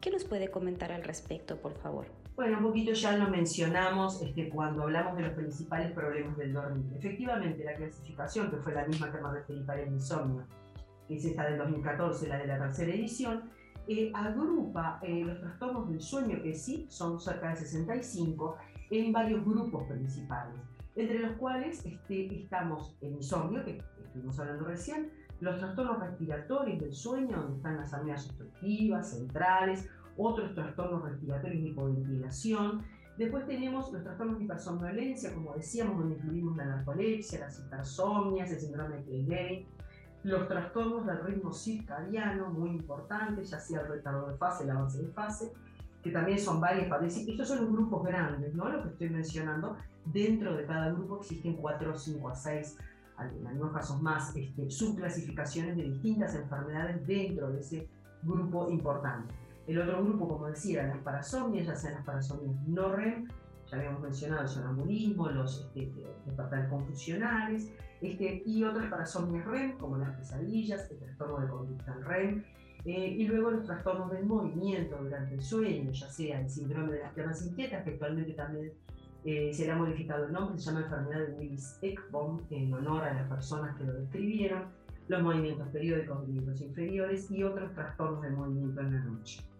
¿Qué 0.00 0.10
nos 0.10 0.24
puede 0.24 0.50
comentar 0.50 0.90
al 0.90 1.04
respecto, 1.04 1.58
por 1.58 1.74
favor? 1.78 2.21
Bueno, 2.34 2.58
un 2.58 2.64
poquito 2.64 2.92
ya 2.92 3.16
lo 3.18 3.28
mencionamos 3.28 4.22
este, 4.22 4.48
cuando 4.48 4.84
hablamos 4.84 5.16
de 5.16 5.22
los 5.22 5.34
principales 5.34 5.92
problemas 5.92 6.36
del 6.38 6.54
dormir. 6.54 6.86
Efectivamente, 6.96 7.62
la 7.62 7.74
clasificación, 7.74 8.50
que 8.50 8.56
fue 8.56 8.72
la 8.72 8.86
misma 8.86 9.12
que 9.12 9.20
me 9.20 9.32
referí 9.32 9.60
para 9.64 9.82
el 9.82 9.92
insomnio, 9.92 10.46
que 11.06 11.16
es 11.16 11.24
esta 11.26 11.44
del 11.44 11.58
2014, 11.58 12.28
la 12.28 12.38
de 12.38 12.46
la 12.46 12.58
tercera 12.58 12.90
edición, 12.94 13.50
eh, 13.86 14.10
agrupa 14.14 14.98
eh, 15.02 15.24
los 15.24 15.40
trastornos 15.40 15.90
del 15.90 16.00
sueño, 16.00 16.42
que 16.42 16.54
sí 16.54 16.86
son 16.88 17.20
cerca 17.20 17.50
de 17.50 17.56
65, 17.56 18.56
en 18.90 19.12
varios 19.12 19.44
grupos 19.44 19.84
principales, 19.88 20.54
entre 20.96 21.18
los 21.18 21.32
cuales 21.32 21.84
este, 21.84 22.34
estamos 22.34 22.96
el 23.02 23.12
insomnio, 23.12 23.62
que 23.62 23.82
estuvimos 24.02 24.40
hablando 24.40 24.64
recién, 24.64 25.10
los 25.40 25.58
trastornos 25.58 25.98
respiratorios 25.98 26.80
del 26.80 26.94
sueño, 26.94 27.36
donde 27.36 27.56
están 27.56 27.76
las 27.76 27.92
apneas 27.92 28.26
obstructivas, 28.26 29.10
centrales, 29.10 29.90
otros 30.16 30.54
trastornos 30.54 31.02
respiratorios 31.02 31.62
de 31.62 31.68
hipoventilación. 31.68 32.82
Después 33.18 33.46
tenemos 33.46 33.92
los 33.92 34.02
trastornos 34.02 34.38
de 34.38 34.44
hipersomnolencia, 34.44 35.34
como 35.34 35.54
decíamos, 35.54 35.98
donde 35.98 36.16
incluimos 36.16 36.56
la 36.56 36.64
narcolepsia, 36.64 37.40
las 37.40 37.58
hipersomnias, 37.58 38.50
el 38.50 38.60
síndrome 38.60 38.96
de 39.02 39.24
Klein 39.24 39.66
los 40.24 40.46
trastornos 40.46 41.06
del 41.06 41.20
ritmo 41.24 41.52
circadiano, 41.52 42.48
muy 42.50 42.70
importantes, 42.70 43.50
ya 43.50 43.58
sea 43.58 43.80
el 43.80 43.88
retardo 43.88 44.28
de 44.28 44.36
fase, 44.36 44.64
el 44.64 44.70
avance 44.70 45.02
de 45.02 45.08
fase, 45.08 45.52
que 46.02 46.10
también 46.10 46.38
son 46.38 46.60
varias 46.60 46.88
fases. 46.88 47.26
Estos 47.26 47.48
son 47.48 47.62
los 47.62 47.72
grupos 47.72 48.04
grandes, 48.04 48.54
¿no? 48.54 48.68
Lo 48.68 48.82
que 48.82 48.90
estoy 48.90 49.10
mencionando. 49.10 49.76
Dentro 50.04 50.56
de 50.56 50.64
cada 50.66 50.92
grupo 50.92 51.18
existen 51.18 51.56
4, 51.56 51.96
5 51.96 52.28
a 52.28 52.34
6, 52.34 52.78
en 53.18 53.46
algunos 53.46 53.72
casos 53.72 54.02
más, 54.02 54.34
este, 54.36 54.70
subclasificaciones 54.70 55.76
de 55.76 55.84
distintas 55.84 56.34
enfermedades 56.34 57.06
dentro 57.06 57.50
de 57.50 57.60
ese 57.60 57.88
grupo 58.22 58.68
importante. 58.70 59.34
El 59.66 59.78
otro 59.78 60.04
grupo, 60.04 60.28
como 60.28 60.48
decía, 60.48 60.86
las 60.86 60.98
parasomnias, 60.98 61.66
ya 61.66 61.76
sean 61.76 61.94
las 61.94 62.04
parasomnias 62.04 62.56
no 62.66 62.94
REM, 62.94 63.28
ya 63.70 63.76
habíamos 63.76 64.02
mencionado 64.02 64.42
el 64.42 64.48
sonambulismo, 64.48 65.28
los 65.30 65.70
este, 65.74 66.04
despertares 66.26 66.68
confusionales, 66.68 67.72
este, 68.00 68.42
y 68.44 68.64
otras 68.64 68.86
parasomnias 68.90 69.46
REM, 69.46 69.78
como 69.78 69.98
las 69.98 70.16
pesadillas, 70.16 70.90
el 70.90 70.98
trastorno 70.98 71.40
de 71.40 71.48
conducta 71.48 71.94
en 71.94 72.04
REM, 72.04 72.44
eh, 72.84 73.14
y 73.16 73.28
luego 73.28 73.52
los 73.52 73.64
trastornos 73.64 74.10
del 74.10 74.26
movimiento 74.26 74.96
durante 74.96 75.34
el 75.34 75.42
sueño, 75.42 75.92
ya 75.92 76.08
sea 76.08 76.40
el 76.40 76.50
síndrome 76.50 76.94
de 76.94 77.00
las 77.00 77.12
piernas 77.12 77.46
inquietas, 77.46 77.84
que 77.84 77.90
actualmente 77.90 78.32
también 78.32 78.72
eh, 79.24 79.54
se 79.54 79.66
le 79.66 79.70
ha 79.70 79.76
modificado 79.76 80.26
el 80.26 80.32
nombre, 80.32 80.58
se 80.58 80.66
llama 80.66 80.80
enfermedad 80.80 81.28
de 81.28 81.34
Willis-Ekbom, 81.34 82.40
en 82.50 82.74
honor 82.74 83.04
a 83.04 83.14
las 83.14 83.28
personas 83.28 83.76
que 83.76 83.84
lo 83.84 83.92
describieron, 83.92 84.64
los 85.06 85.22
movimientos 85.22 85.68
periódicos 85.68 86.22
de 86.22 86.32
miembros 86.32 86.60
inferiores 86.60 87.30
y 87.30 87.44
otros 87.44 87.72
trastornos 87.72 88.22
del 88.22 88.32
movimiento 88.32 88.80
en 88.80 88.94
la 88.94 89.04
noche. 89.04 89.51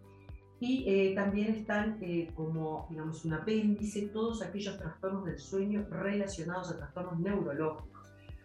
Y 0.63 0.85
eh, 0.87 1.15
también 1.15 1.55
están 1.55 1.99
como, 2.37 2.87
digamos, 2.89 3.25
un 3.25 3.35
apéndice 3.35 4.09
todos 4.09 4.43
aquellos 4.43 4.79
trastornos 4.79 5.25
del 5.25 5.39
sueño 5.39 5.87
relacionados 5.91 6.71
a 6.71 6.77
trastornos 6.77 7.19
neurológicos 7.19 7.93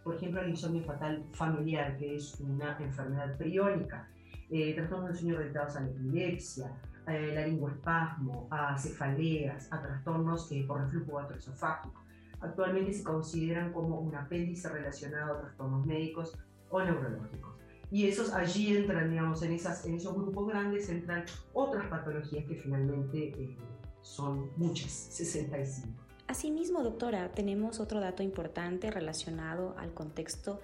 por 0.08 0.16
ejemplo, 0.16 0.40
el 0.40 0.52
insomnio 0.52 0.84
fatal 0.86 1.22
familiar, 1.34 1.98
que 1.98 2.16
es 2.16 2.40
una 2.40 2.78
enfermedad 2.80 3.36
priónica, 3.38 4.08
eh, 4.50 4.74
trastornos 4.74 5.10
del 5.10 5.18
sueño 5.18 5.36
orientados 5.36 5.76
a 5.76 5.82
la 5.82 5.90
epilepsia, 5.90 6.72
eh, 7.08 7.34
laringoespasmo, 7.36 8.48
a 8.50 8.78
cefaleas, 8.78 9.68
a 9.70 9.82
trastornos 9.82 10.50
eh, 10.54 10.64
por 10.66 10.80
reflujo 10.80 11.18
gastroesofágico. 11.18 12.06
Actualmente 12.40 12.94
se 12.94 13.04
consideran 13.04 13.74
como 13.74 14.00
un 14.00 14.16
apéndice 14.16 14.70
relacionado 14.70 15.34
a 15.34 15.42
trastornos 15.42 15.86
médicos 15.86 16.38
o 16.70 16.82
neurológicos. 16.82 17.57
Y 17.90 18.08
esos 18.08 18.34
allí 18.34 18.76
entran, 18.76 19.10
digamos, 19.10 19.42
en, 19.44 19.54
esas, 19.54 19.86
en 19.86 19.96
esos 19.96 20.14
grupos 20.14 20.48
grandes 20.48 20.90
entran 20.90 21.24
otras 21.54 21.88
patologías 21.88 22.46
que 22.46 22.56
finalmente 22.56 23.30
eh, 23.30 23.58
son 24.02 24.52
muchas, 24.58 24.92
65. 24.92 25.88
Asimismo, 26.28 26.84
doctora, 26.84 27.32
tenemos 27.32 27.80
otro 27.80 28.02
dato 28.02 28.24
importante 28.24 28.92
relacionado 28.92 29.76
al 29.78 29.94
contexto 29.94 30.60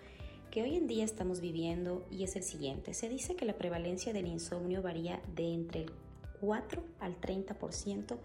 que 0.52 0.62
hoy 0.62 0.76
en 0.76 0.88
día 0.88 1.06
estamos 1.06 1.40
viviendo 1.40 2.06
y 2.12 2.24
es 2.26 2.36
el 2.36 2.44
siguiente. 2.44 2.94
Se 2.94 3.08
dice 3.08 3.36
que 3.36 3.46
la 3.46 3.58
prevalencia 3.58 4.12
del 4.12 4.28
insomnio 4.28 4.82
varía 4.82 5.22
de 5.36 5.54
entre 5.54 5.84
el 5.84 5.92
4 6.42 6.84
al 7.00 7.20
30% 7.20 8.18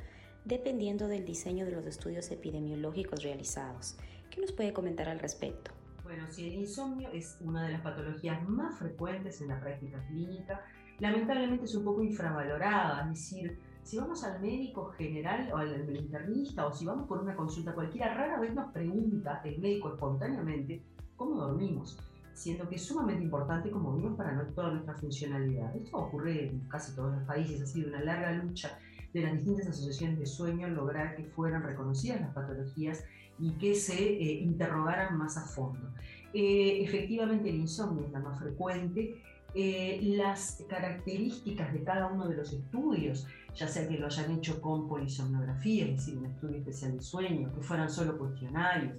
dependiendo 0.44 1.08
del 1.08 1.24
diseño 1.24 1.64
de 1.64 1.72
los 1.72 1.86
estudios 1.86 2.30
epidemiológicos 2.30 3.22
realizados. 3.22 3.96
¿Qué 4.30 4.40
nos 4.40 4.52
puede 4.52 4.72
comentar 4.72 5.08
al 5.08 5.20
respecto? 5.20 5.70
Bueno, 6.08 6.24
si 6.30 6.48
el 6.48 6.54
insomnio 6.54 7.10
es 7.12 7.36
una 7.42 7.64
de 7.64 7.72
las 7.72 7.82
patologías 7.82 8.42
más 8.48 8.78
frecuentes 8.78 9.42
en 9.42 9.48
la 9.48 9.60
práctica 9.60 10.02
clínica, 10.06 10.64
lamentablemente 11.00 11.66
es 11.66 11.74
un 11.74 11.84
poco 11.84 12.02
infravalorada, 12.02 13.02
es 13.02 13.08
decir, 13.10 13.58
si 13.82 13.98
vamos 13.98 14.24
al 14.24 14.40
médico 14.40 14.86
general 14.96 15.50
o 15.52 15.58
al 15.58 15.94
internista 15.94 16.66
o 16.66 16.72
si 16.72 16.86
vamos 16.86 17.06
por 17.06 17.18
una 17.18 17.36
consulta 17.36 17.74
cualquiera, 17.74 18.14
rara 18.14 18.40
vez 18.40 18.54
nos 18.54 18.72
pregunta 18.72 19.42
el 19.44 19.58
médico 19.58 19.90
espontáneamente 19.92 20.82
cómo 21.14 21.42
dormimos, 21.42 21.98
siendo 22.32 22.66
que 22.70 22.76
es 22.76 22.86
sumamente 22.86 23.24
importante 23.24 23.70
como 23.70 23.94
vimos 23.94 24.16
para 24.16 24.46
toda 24.54 24.70
nuestra 24.70 24.94
funcionalidad. 24.94 25.76
Esto 25.76 25.98
ocurre 25.98 26.48
en 26.48 26.60
casi 26.70 26.96
todos 26.96 27.16
los 27.16 27.24
países, 27.24 27.60
ha 27.60 27.66
sido 27.66 27.90
una 27.90 28.00
larga 28.00 28.32
lucha 28.32 28.78
de 29.12 29.24
las 29.24 29.34
distintas 29.34 29.68
asociaciones 29.68 30.18
de 30.18 30.24
sueño 30.24 30.68
lograr 30.68 31.16
que 31.16 31.24
fueran 31.24 31.64
reconocidas 31.64 32.22
las 32.22 32.32
patologías 32.32 33.04
y 33.38 33.52
que 33.52 33.74
se 33.74 33.96
eh, 33.96 34.40
interrogaran 34.40 35.16
más 35.16 35.36
a 35.36 35.42
fondo. 35.42 35.92
Eh, 36.32 36.82
efectivamente 36.82 37.48
el 37.48 37.56
insomnio 37.56 38.06
es 38.06 38.12
la 38.12 38.20
más 38.20 38.38
frecuente, 38.38 39.22
eh, 39.54 40.00
las 40.02 40.64
características 40.68 41.72
de 41.72 41.82
cada 41.82 42.08
uno 42.08 42.28
de 42.28 42.36
los 42.36 42.52
estudios 42.52 43.26
ya 43.58 43.66
sea 43.66 43.88
que 43.88 43.98
lo 43.98 44.06
hayan 44.06 44.30
hecho 44.30 44.60
con 44.60 44.86
polisomnografía, 44.88 45.86
es 45.86 45.96
decir, 45.96 46.18
un 46.18 46.26
estudio 46.26 46.58
especial 46.58 46.92
de 46.92 47.00
sueño, 47.00 47.52
que 47.52 47.60
fueran 47.60 47.90
solo 47.90 48.16
cuestionarios, 48.16 48.94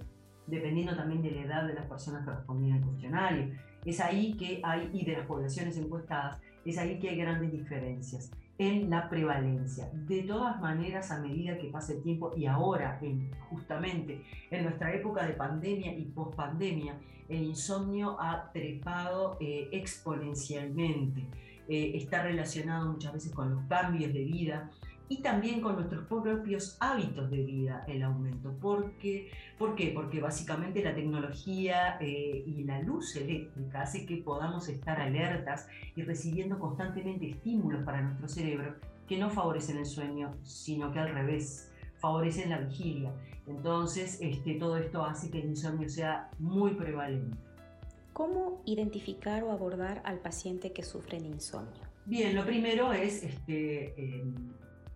dependiendo 0.46 0.94
también 0.94 1.22
de 1.22 1.30
la 1.30 1.42
edad 1.42 1.66
de 1.66 1.74
las 1.74 1.86
personas 1.86 2.26
que 2.26 2.32
respondían 2.32 2.78
al 2.78 2.84
cuestionario. 2.84 3.54
Es 3.86 4.00
ahí 4.00 4.34
que 4.34 4.60
hay, 4.62 4.90
y 4.92 5.06
de 5.06 5.12
las 5.16 5.26
poblaciones 5.26 5.78
encuestadas, 5.78 6.40
es 6.64 6.76
ahí 6.76 6.98
que 6.98 7.08
hay 7.08 7.16
grandes 7.16 7.52
diferencias 7.52 8.30
en 8.60 8.90
la 8.90 9.08
prevalencia. 9.08 9.88
De 9.90 10.22
todas 10.24 10.60
maneras, 10.60 11.10
a 11.10 11.18
medida 11.18 11.56
que 11.56 11.68
pase 11.68 11.94
el 11.94 12.02
tiempo 12.02 12.34
y 12.36 12.44
ahora, 12.44 12.98
en, 13.00 13.30
justamente 13.48 14.22
en 14.50 14.64
nuestra 14.64 14.92
época 14.94 15.26
de 15.26 15.32
pandemia 15.32 15.96
y 15.96 16.04
pospandemia, 16.04 16.94
el 17.30 17.42
insomnio 17.42 18.20
ha 18.20 18.52
trepado 18.52 19.38
eh, 19.40 19.70
exponencialmente. 19.72 21.26
Eh, 21.68 21.92
está 21.94 22.22
relacionado 22.22 22.92
muchas 22.92 23.14
veces 23.14 23.32
con 23.32 23.50
los 23.50 23.64
cambios 23.64 24.12
de 24.12 24.24
vida 24.24 24.70
y 25.10 25.22
también 25.22 25.60
con 25.60 25.74
nuestros 25.74 26.06
propios 26.06 26.76
hábitos 26.78 27.28
de 27.32 27.42
vida 27.42 27.84
el 27.88 28.04
aumento. 28.04 28.52
¿Por 28.60 28.92
qué? 28.92 29.28
¿Por 29.58 29.74
qué? 29.74 29.90
Porque 29.92 30.20
básicamente 30.20 30.84
la 30.84 30.94
tecnología 30.94 31.98
eh, 32.00 32.44
y 32.46 32.62
la 32.62 32.80
luz 32.80 33.16
eléctrica 33.16 33.82
hace 33.82 34.06
que 34.06 34.18
podamos 34.18 34.68
estar 34.68 35.00
alertas 35.00 35.66
y 35.96 36.02
recibiendo 36.02 36.60
constantemente 36.60 37.28
estímulos 37.28 37.82
para 37.82 38.02
nuestro 38.02 38.28
cerebro 38.28 38.76
que 39.08 39.18
no 39.18 39.30
favorecen 39.30 39.78
el 39.78 39.86
sueño, 39.86 40.32
sino 40.44 40.92
que 40.92 41.00
al 41.00 41.12
revés, 41.12 41.72
favorecen 41.98 42.50
la 42.50 42.58
vigilia. 42.58 43.12
Entonces, 43.48 44.16
este, 44.20 44.54
todo 44.54 44.76
esto 44.76 45.04
hace 45.04 45.28
que 45.28 45.40
el 45.40 45.48
insomnio 45.48 45.88
sea 45.88 46.30
muy 46.38 46.74
prevalente. 46.74 47.36
¿Cómo 48.12 48.62
identificar 48.64 49.42
o 49.42 49.50
abordar 49.50 50.02
al 50.04 50.20
paciente 50.20 50.72
que 50.72 50.84
sufre 50.84 51.18
de 51.18 51.26
insomnio? 51.26 51.82
Bien, 52.06 52.34
lo 52.36 52.46
primero 52.46 52.92
es 52.92 53.24
este, 53.24 53.94
em, 54.00 54.34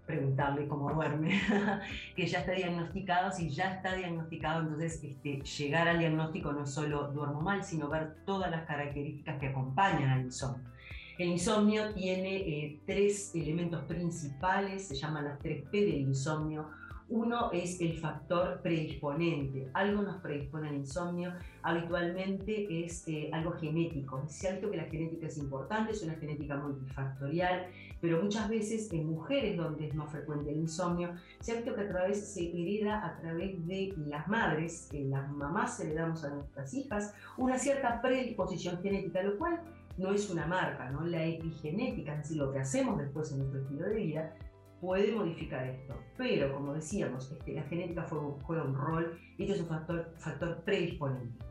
preguntarle 0.06 0.68
cómo 0.68 0.92
duerme, 0.92 1.40
que 2.16 2.26
ya 2.26 2.40
está 2.40 2.52
diagnosticado, 2.52 3.32
si 3.32 3.48
ya 3.50 3.74
está 3.74 3.94
diagnosticado, 3.94 4.62
entonces 4.62 5.02
este, 5.02 5.40
llegar 5.40 5.88
al 5.88 5.98
diagnóstico 5.98 6.52
no 6.52 6.66
solo 6.66 7.10
duermo 7.12 7.40
mal, 7.40 7.64
sino 7.64 7.88
ver 7.88 8.16
todas 8.26 8.50
las 8.50 8.66
características 8.66 9.38
que 9.38 9.48
acompañan 9.48 10.10
al 10.10 10.20
insomnio. 10.22 10.74
El 11.16 11.28
insomnio 11.28 11.94
tiene 11.94 12.36
eh, 12.36 12.80
tres 12.86 13.34
elementos 13.34 13.84
principales, 13.84 14.88
se 14.88 14.96
llaman 14.96 15.24
las 15.24 15.38
tres 15.38 15.62
P 15.70 15.80
del 15.80 16.00
insomnio, 16.00 16.68
uno 17.08 17.50
es 17.52 17.80
el 17.80 17.98
factor 17.98 18.60
predisponente. 18.62 19.68
Algo 19.74 20.02
nos 20.02 20.16
predispone 20.22 20.68
al 20.68 20.76
insomnio. 20.76 21.32
Habitualmente 21.62 22.84
es 22.84 23.06
eh, 23.08 23.30
algo 23.32 23.52
genético. 23.52 24.22
Es 24.26 24.32
cierto 24.32 24.70
que 24.70 24.78
la 24.78 24.84
genética 24.84 25.26
es 25.26 25.38
importante, 25.38 25.92
es 25.92 26.02
una 26.02 26.14
genética 26.14 26.56
multifactorial, 26.56 27.66
pero 28.00 28.22
muchas 28.22 28.48
veces 28.48 28.90
en 28.92 29.06
mujeres 29.06 29.56
donde 29.56 29.88
es 29.88 29.94
más 29.94 30.10
frecuente 30.10 30.50
el 30.50 30.58
insomnio, 30.58 31.14
cierto 31.40 31.74
que 31.74 31.82
a 31.82 31.88
través 31.88 32.26
se 32.34 32.48
hereda 32.48 33.04
a 33.04 33.16
través 33.20 33.66
de 33.66 33.94
las 34.06 34.26
madres, 34.28 34.88
en 34.92 35.10
las 35.10 35.30
mamás 35.30 35.78
heredamos 35.80 36.24
a 36.24 36.30
nuestras 36.30 36.72
hijas 36.74 37.14
una 37.36 37.58
cierta 37.58 38.00
predisposición 38.02 38.80
genética, 38.82 39.22
lo 39.22 39.38
cual 39.38 39.60
no 39.96 40.12
es 40.12 40.28
una 40.30 40.46
marca, 40.46 40.90
¿no? 40.90 41.04
La 41.06 41.24
epigenética, 41.24 42.12
es 42.12 42.18
decir, 42.18 42.36
lo 42.38 42.52
que 42.52 42.58
hacemos 42.58 42.98
después 42.98 43.30
en 43.32 43.38
nuestro 43.38 43.60
estilo 43.60 43.86
de 43.86 43.94
vida, 43.94 44.36
puede 44.84 45.12
modificar 45.12 45.66
esto. 45.66 45.94
Pero, 46.18 46.52
como 46.52 46.74
decíamos, 46.74 47.32
este, 47.32 47.54
la 47.54 47.62
genética 47.62 48.06
juega, 48.42 48.64
un 48.64 48.74
rol 48.74 49.18
y 49.38 49.44
esto 49.44 49.54
es 49.54 49.60
un 49.62 49.68
factor, 49.68 50.14
factor 50.18 50.62
predisponente. 50.62 51.44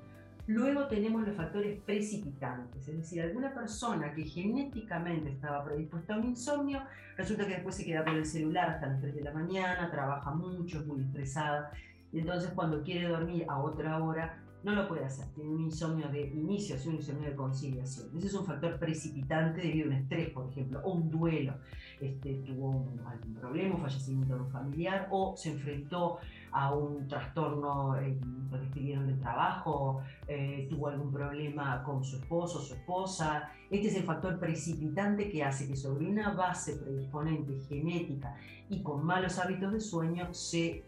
Luego 0.46 0.88
tenemos 0.88 1.26
los 1.26 1.36
factores 1.36 1.80
precipitantes, 1.82 2.88
es 2.88 2.98
decir, 2.98 3.22
alguna 3.22 3.54
persona 3.54 4.14
que 4.14 4.26
genéticamente 4.26 5.32
estaba 5.32 5.64
predispuesta 5.64 6.16
a 6.16 6.18
un 6.18 6.26
insomnio, 6.26 6.82
resulta 7.16 7.48
que 7.48 7.54
después 7.54 7.76
se 7.76 7.86
queda 7.86 8.04
con 8.04 8.18
el 8.18 8.26
celular 8.26 8.70
hasta 8.72 8.88
las 8.88 9.00
3 9.00 9.16
de 9.16 9.22
la 9.22 9.32
mañana, 9.32 9.90
trabaja 9.90 10.32
mucho, 10.32 10.82
es 10.82 10.86
muy 10.86 11.02
estresada, 11.02 11.72
y 12.12 12.20
entonces 12.20 12.52
cuando 12.52 12.84
quiere 12.84 13.08
dormir 13.08 13.46
a 13.48 13.58
otra 13.58 14.04
hora, 14.04 14.43
no 14.64 14.74
lo 14.74 14.88
puede 14.88 15.06
hacer. 15.06 15.28
Tiene 15.36 15.50
un 15.50 15.62
insomnio 15.62 16.08
de 16.10 16.22
inicio, 16.22 16.76
un 16.86 16.96
insomnio 16.96 17.30
de 17.30 17.36
conciliación. 17.36 18.08
Ese 18.18 18.28
es 18.28 18.34
un 18.34 18.46
factor 18.46 18.80
precipitante 18.80 19.62
debido 19.62 19.86
a 19.86 19.88
un 19.90 19.94
estrés, 19.94 20.30
por 20.30 20.50
ejemplo, 20.50 20.82
o 20.84 20.94
un 20.94 21.10
duelo. 21.10 21.56
Este, 22.00 22.36
tuvo 22.46 22.86
algún 23.06 23.34
problema, 23.36 23.76
un 23.76 23.82
fallecimiento 23.82 24.36
de 24.36 24.42
un 24.42 24.50
familiar, 24.50 25.08
o 25.12 25.36
se 25.38 25.52
enfrentó 25.52 26.20
a 26.52 26.74
un 26.74 27.08
trastorno, 27.08 27.98
eh, 27.98 28.18
lo 28.52 28.58
despidieron 28.58 29.08
del 29.08 29.20
trabajo, 29.20 30.02
eh, 30.28 30.68
tuvo 30.70 30.88
algún 30.88 31.12
problema 31.12 31.84
con 31.84 32.04
su 32.04 32.18
esposo, 32.18 32.62
su 32.62 32.76
esposa. 32.76 33.50
Este 33.70 33.88
es 33.88 33.96
el 33.96 34.04
factor 34.04 34.40
precipitante 34.40 35.30
que 35.30 35.44
hace 35.44 35.68
que 35.68 35.76
sobre 35.76 36.08
una 36.08 36.34
base 36.34 36.78
predisponente 36.78 37.60
genética 37.68 38.36
y 38.70 38.82
con 38.82 39.04
malos 39.04 39.40
hábitos 39.40 39.74
de 39.74 39.82
sueño 39.82 40.34
se 40.34 40.86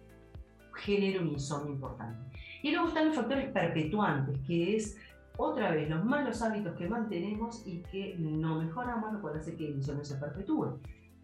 genere 0.75 1.20
un 1.20 1.29
insomnio 1.29 1.74
importante. 1.74 2.35
Y 2.65 2.72
luego 2.72 2.88
están 2.88 3.05
los 3.05 3.15
factores 3.15 3.51
perpetuantes, 3.51 4.39
que 4.39 4.75
es 4.75 4.98
otra 5.38 5.69
vez 5.69 5.88
los 5.88 6.03
malos 6.03 6.41
hábitos 6.41 6.75
que 6.75 6.89
mantenemos 6.89 7.62
y 7.63 7.84
que 7.91 8.15
no 8.17 8.55
mejoramos, 8.55 9.13
lo 9.13 9.22
cual 9.22 9.38
hace 9.38 9.55
que 9.55 9.67
el 9.67 9.75
insomnio 9.75 10.03
se 10.03 10.15
perpetúe. 10.15 10.79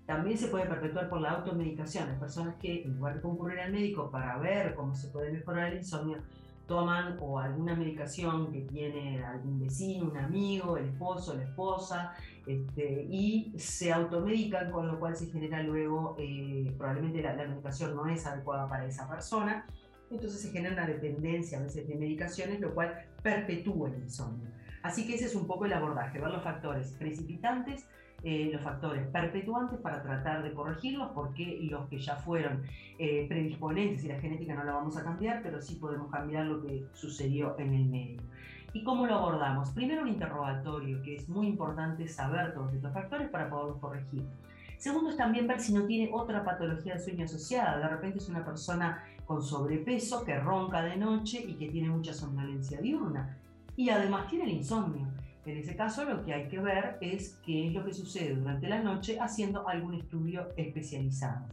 También 0.06 0.38
se 0.38 0.50
puede 0.50 0.68
perpetuar 0.68 1.10
por 1.10 1.20
la 1.20 1.32
automedicación. 1.32 2.10
Las 2.10 2.20
personas 2.20 2.58
que, 2.58 2.84
en 2.84 2.96
lugar 2.96 3.16
de 3.16 3.22
concurrir 3.22 3.60
al 3.60 3.72
médico 3.72 4.12
para 4.12 4.38
ver 4.38 4.76
cómo 4.76 4.94
se 4.94 5.08
puede 5.08 5.32
mejorar 5.32 5.72
el 5.72 5.80
insomnio, 5.80 6.20
toman 6.68 7.18
o 7.20 7.40
alguna 7.40 7.76
medicación 7.76 8.52
que 8.52 8.62
tiene 8.62 9.24
algún 9.24 9.62
vecino, 9.62 10.12
un 10.12 10.18
amigo, 10.18 10.78
el 10.78 10.90
esposo, 10.90 11.36
la 11.36 11.46
esposa, 11.46 12.14
este, 12.46 13.08
y 13.10 13.52
se 13.58 13.92
automedican, 13.92 14.70
con 14.70 14.88
lo 14.88 15.00
cual 15.00 15.16
se 15.16 15.26
genera 15.26 15.64
luego, 15.64 16.16
eh, 16.20 16.72
probablemente 16.78 17.24
la, 17.24 17.34
la 17.34 17.48
medicación 17.48 17.96
no 17.96 18.06
es 18.06 18.28
adecuada 18.28 18.70
para 18.70 18.86
esa 18.86 19.10
persona, 19.10 19.66
entonces 20.16 20.42
se 20.42 20.52
genera 20.52 20.74
una 20.74 20.88
dependencia 20.88 21.60
a 21.60 21.64
veces 21.64 21.88
de 21.88 21.96
medicaciones, 21.96 22.60
lo 22.60 22.74
cual 22.74 23.06
perpetúa 23.22 23.90
el 23.90 23.96
insomnio. 23.96 24.50
Así 24.84 25.06
que 25.06 25.16
ese 25.16 25.26
es 25.26 25.36
un 25.36 25.46
poco 25.46 25.66
el 25.66 25.74
abordaje, 25.74 26.20
ver 26.20 26.32
los 26.32 26.44
factores 26.44 26.92
precipitantes, 26.98 27.88
eh, 28.24 28.50
los 28.54 28.62
factores 28.62 29.08
perpetuantes 29.08 29.80
para 29.80 30.02
tratar 30.04 30.44
de 30.44 30.54
corregirlos, 30.54 31.12
porque 31.14 31.60
los 31.62 31.88
que 31.90 32.00
ya 32.00 32.16
fueron 32.18 32.64
eh, 33.00 33.26
predisponentes 33.28 34.04
y 34.04 34.08
la 34.08 34.20
genética 34.20 34.54
no 34.54 34.64
la 34.64 34.74
vamos 34.74 34.98
a 34.98 35.04
cambiar, 35.04 35.42
pero 35.42 35.62
sí 35.62 35.76
podemos 35.76 36.12
cambiar 36.12 36.46
lo 36.46 36.62
que 36.62 36.86
sucedió 36.94 37.58
en 37.60 37.74
el 37.74 37.86
medio. 37.86 38.22
¿Y 38.74 38.84
cómo 38.84 39.06
lo 39.06 39.16
abordamos? 39.16 39.72
Primero 39.72 40.04
un 40.04 40.08
interrogatorio, 40.08 41.02
que 41.04 41.16
es 41.16 41.28
muy 41.28 41.48
importante 41.48 42.08
saber 42.08 42.54
todos 42.54 42.74
estos 42.74 42.94
factores 42.94 43.30
para 43.30 43.50
poderlos 43.50 43.78
corregir. 43.80 44.24
Segundo 44.82 45.12
es 45.12 45.16
también 45.16 45.46
ver 45.46 45.60
si 45.60 45.74
no 45.74 45.86
tiene 45.86 46.10
otra 46.12 46.44
patología 46.44 46.96
de 46.96 47.00
sueño 47.00 47.26
asociada. 47.26 47.78
De 47.78 47.88
repente 47.88 48.18
es 48.18 48.28
una 48.30 48.44
persona 48.44 49.04
con 49.28 49.44
sobrepeso 49.44 50.26
que 50.26 50.40
ronca 50.40 50.82
de 50.82 50.96
noche 50.96 51.40
y 51.40 51.54
que 51.54 51.70
tiene 51.70 51.88
mucha 51.88 52.16
somnolencia 52.16 52.82
diurna. 52.82 53.38
Y 53.76 53.92
además 53.92 54.28
tiene 54.28 54.46
el 54.46 54.54
insomnio. 54.54 55.08
En 55.46 55.58
ese 55.58 55.76
caso 55.76 56.04
lo 56.04 56.26
que 56.26 56.34
hay 56.34 56.48
que 56.48 56.60
ver 56.60 56.98
es 57.00 57.38
qué 57.46 57.68
es 57.68 57.74
lo 57.76 57.86
que 57.86 57.94
sucede 57.94 58.34
durante 58.34 58.68
la 58.68 58.82
noche 58.82 59.20
haciendo 59.20 59.70
algún 59.70 59.94
estudio 59.94 60.48
especializado. 60.58 61.46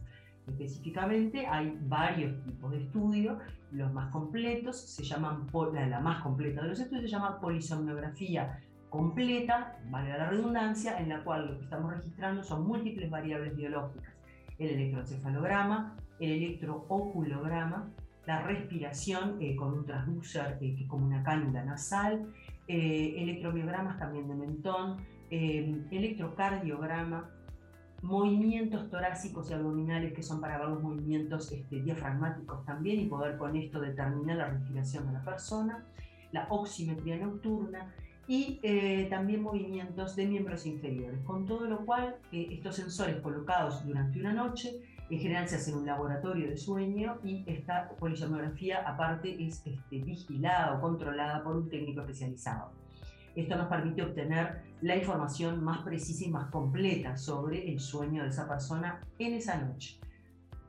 Específicamente 0.47 1.45
hay 1.45 1.77
varios 1.81 2.43
tipos 2.45 2.71
de 2.71 2.81
estudios, 2.81 3.37
los 3.71 3.93
más 3.93 4.11
completos 4.11 4.81
se 4.81 5.03
llaman, 5.03 5.45
la 5.87 5.99
más 5.99 6.23
completa 6.23 6.63
de 6.63 6.69
los 6.69 6.79
estudios 6.79 7.03
se 7.03 7.11
llama 7.11 7.39
polisomnografía 7.39 8.59
completa, 8.89 9.77
valga 9.89 10.17
la 10.17 10.29
redundancia, 10.29 10.99
en 10.99 11.09
la 11.09 11.23
cual 11.23 11.47
lo 11.47 11.57
que 11.57 11.63
estamos 11.63 11.93
registrando 11.93 12.43
son 12.43 12.67
múltiples 12.67 13.09
variables 13.09 13.55
biológicas. 13.55 14.13
El 14.57 14.69
electroencefalograma, 14.69 15.95
el 16.19 16.31
electrooculograma, 16.31 17.89
la 18.25 18.41
respiración 18.43 19.37
eh, 19.41 19.55
con 19.55 19.73
un 19.73 19.85
transducer 19.85 20.57
eh, 20.61 20.75
que 20.75 20.87
como 20.87 21.05
una 21.05 21.23
cánula 21.23 21.63
nasal, 21.63 22.27
eh, 22.67 23.15
electromiogramas 23.17 23.97
también 23.97 24.27
de 24.27 24.35
mentón, 24.35 24.97
electrocardiograma, 25.31 27.29
movimientos 28.01 28.89
torácicos 28.89 29.49
y 29.49 29.53
abdominales 29.53 30.13
que 30.13 30.23
son 30.23 30.41
para 30.41 30.57
ver 30.57 30.69
los 30.69 30.81
movimientos 30.81 31.51
este, 31.51 31.81
diafragmáticos 31.81 32.65
también 32.65 32.99
y 32.99 33.05
poder 33.05 33.37
con 33.37 33.55
esto 33.55 33.79
determinar 33.79 34.37
la 34.37 34.49
respiración 34.49 35.07
de 35.07 35.13
la 35.13 35.23
persona, 35.23 35.85
la 36.31 36.47
oximetría 36.49 37.17
nocturna, 37.17 37.93
y 38.29 38.59
eh, 38.61 39.07
también 39.09 39.41
movimientos 39.41 40.15
de 40.15 40.27
miembros 40.27 40.67
inferiores, 40.67 41.19
con 41.25 41.47
todo 41.47 41.65
lo 41.65 41.83
cual 41.83 42.17
eh, 42.31 42.47
estos 42.51 42.75
sensores 42.75 43.19
colocados 43.21 43.83
durante 43.83 44.19
una 44.19 44.31
noche 44.31 44.81
en 45.09 45.19
general 45.19 45.49
se 45.49 45.55
hacen 45.55 45.73
en 45.73 45.79
un 45.79 45.87
laboratorio 45.87 46.47
de 46.47 46.55
sueño 46.55 47.17
y 47.23 47.43
esta 47.47 47.89
polisomnografía 47.97 48.87
aparte 48.87 49.35
es 49.43 49.65
este, 49.65 49.97
vigilada 50.03 50.75
o 50.75 50.79
controlada 50.79 51.43
por 51.43 51.55
un 51.55 51.69
técnico 51.69 52.01
especializado. 52.01 52.71
Esto 53.35 53.55
nos 53.55 53.67
permite 53.67 54.03
obtener 54.03 54.61
la 54.81 54.95
información 54.95 55.63
más 55.63 55.79
precisa 55.79 56.25
y 56.25 56.29
más 56.29 56.51
completa 56.51 57.17
sobre 57.17 57.67
el 57.67 57.79
sueño 57.79 58.21
de 58.21 58.29
esa 58.29 58.47
persona 58.47 59.01
en 59.17 59.33
esa 59.33 59.59
noche. 59.59 59.99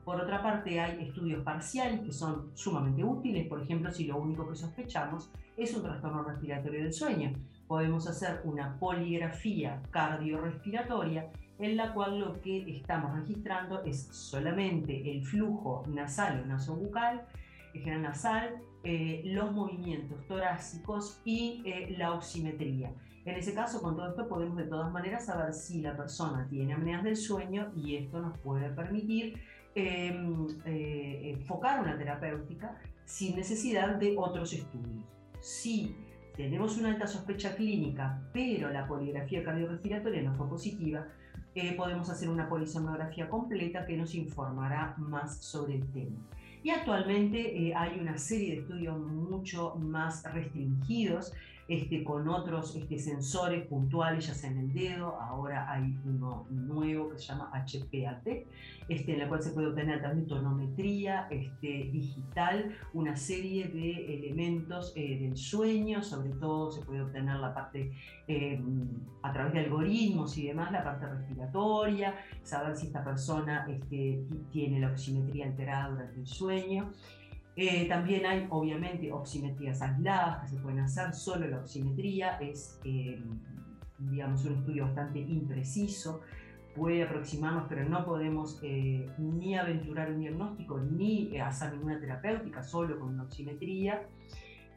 Por 0.03 0.19
otra 0.19 0.41
parte, 0.41 0.79
hay 0.79 1.03
estudios 1.03 1.43
parciales 1.43 1.99
que 2.01 2.11
son 2.11 2.49
sumamente 2.55 3.03
útiles, 3.03 3.47
por 3.47 3.61
ejemplo, 3.61 3.91
si 3.91 4.05
lo 4.05 4.17
único 4.17 4.49
que 4.49 4.55
sospechamos 4.55 5.29
es 5.55 5.75
un 5.75 5.83
trastorno 5.83 6.23
respiratorio 6.23 6.81
del 6.81 6.93
sueño. 6.93 7.33
Podemos 7.71 8.05
hacer 8.05 8.41
una 8.43 8.77
poligrafía 8.79 9.81
cardiorrespiratoria 9.91 11.31
en 11.57 11.77
la 11.77 11.93
cual 11.93 12.19
lo 12.19 12.41
que 12.41 12.69
estamos 12.69 13.17
registrando 13.17 13.81
es 13.85 14.07
solamente 14.11 15.09
el 15.09 15.23
flujo 15.23 15.85
nasal 15.87 16.41
o 16.43 16.47
nasobucal, 16.47 17.25
el 17.73 17.81
general 17.81 18.01
nasal, 18.01 18.61
eh, 18.83 19.21
los 19.23 19.53
movimientos 19.53 20.19
torácicos 20.27 21.21
y 21.23 21.63
eh, 21.63 21.95
la 21.97 22.13
oximetría. 22.13 22.91
En 23.23 23.35
ese 23.37 23.53
caso, 23.53 23.81
con 23.81 23.95
todo 23.95 24.09
esto 24.09 24.27
podemos 24.27 24.57
de 24.57 24.65
todas 24.65 24.91
maneras 24.91 25.27
saber 25.27 25.53
si 25.53 25.79
la 25.79 25.95
persona 25.95 26.45
tiene 26.49 26.73
apneas 26.73 27.05
del 27.05 27.15
sueño 27.15 27.71
y 27.73 27.95
esto 27.95 28.19
nos 28.19 28.37
puede 28.39 28.69
permitir 28.71 29.39
em, 29.75 30.45
eh, 30.65 31.35
enfocar 31.37 31.79
una 31.79 31.97
terapéutica 31.97 32.77
sin 33.05 33.37
necesidad 33.37 33.95
de 33.95 34.17
otros 34.17 34.51
estudios. 34.51 35.05
Si 35.39 35.95
tenemos 36.35 36.77
una 36.77 36.89
alta 36.89 37.07
sospecha 37.07 37.55
clínica, 37.55 38.21
pero 38.33 38.69
la 38.69 38.87
poligrafía 38.87 39.43
cardiorrespiratoria 39.43 40.21
no 40.21 40.33
fue 40.33 40.47
positiva, 40.47 41.07
eh, 41.53 41.73
podemos 41.75 42.09
hacer 42.09 42.29
una 42.29 42.47
polisomnografía 42.47 43.29
completa 43.29 43.85
que 43.85 43.97
nos 43.97 44.15
informará 44.15 44.95
más 44.97 45.37
sobre 45.37 45.75
el 45.75 45.91
tema. 45.91 46.17
Y 46.63 46.69
actualmente 46.69 47.67
eh, 47.67 47.73
hay 47.75 47.99
una 47.99 48.17
serie 48.17 48.55
de 48.55 48.61
estudios 48.61 48.97
mucho 48.97 49.75
más 49.75 50.23
restringidos 50.31 51.33
este, 51.67 52.03
con 52.03 52.27
otros 52.27 52.75
este, 52.75 52.99
sensores 52.99 53.65
puntuales, 53.67 54.27
ya 54.27 54.33
sea 54.33 54.51
en 54.51 54.57
el 54.59 54.73
dedo, 54.73 55.19
ahora 55.19 55.71
hay 55.71 55.97
uno 56.05 56.45
nuevo 56.49 57.09
que 57.09 57.17
se 57.17 57.27
llama 57.27 57.51
HPAT, 57.53 58.27
este, 58.89 59.13
en 59.13 59.19
la 59.19 59.29
cual 59.29 59.41
se 59.41 59.51
puede 59.51 59.67
obtener 59.67 60.01
también 60.01 60.27
tonometría 60.27 61.27
digital, 61.29 62.75
una 62.93 63.15
serie 63.15 63.67
de 63.67 64.15
elementos 64.15 64.93
eh, 64.95 65.19
del 65.19 65.37
sueño, 65.37 66.03
sobre 66.03 66.29
todo 66.31 66.71
se 66.71 66.81
puede 66.81 67.01
obtener 67.01 67.37
la 67.37 67.53
parte 67.53 67.91
em, 68.27 68.87
a 69.21 69.31
través 69.31 69.53
de 69.53 69.59
algoritmos 69.59 70.37
y 70.37 70.47
demás, 70.47 70.71
la 70.71 70.83
parte 70.83 71.07
respiratoria, 71.07 72.15
saber 72.43 72.75
si 72.75 72.87
esta 72.87 73.03
persona 73.03 73.67
tiene 74.51 74.79
la 74.79 74.87
oximetría 74.87 75.45
alterada 75.45 75.89
durante 75.89 76.19
el 76.19 76.27
sueño. 76.27 76.91
Eh, 77.55 77.85
también 77.87 78.25
hay, 78.25 78.47
obviamente, 78.49 79.11
oximetrías 79.11 79.81
aisladas 79.81 80.41
que 80.41 80.55
se 80.55 80.57
pueden 80.57 80.79
hacer. 80.79 81.13
Solo 81.13 81.47
la 81.47 81.59
oximetría 81.59 82.37
es, 82.39 82.79
eh, 82.85 83.21
digamos, 83.97 84.45
un 84.45 84.53
estudio 84.59 84.85
bastante 84.85 85.19
impreciso. 85.19 86.21
Puede 86.75 87.03
aproximarnos, 87.03 87.65
pero 87.67 87.83
no 87.87 88.05
podemos 88.05 88.59
eh, 88.63 89.09
ni 89.17 89.57
aventurar 89.57 90.11
un 90.11 90.19
diagnóstico 90.21 90.79
ni 90.79 91.37
hacer 91.37 91.73
ninguna 91.73 91.99
terapéutica 91.99 92.63
solo 92.63 92.97
con 92.97 93.09
una 93.09 93.23
oximetría. 93.23 94.07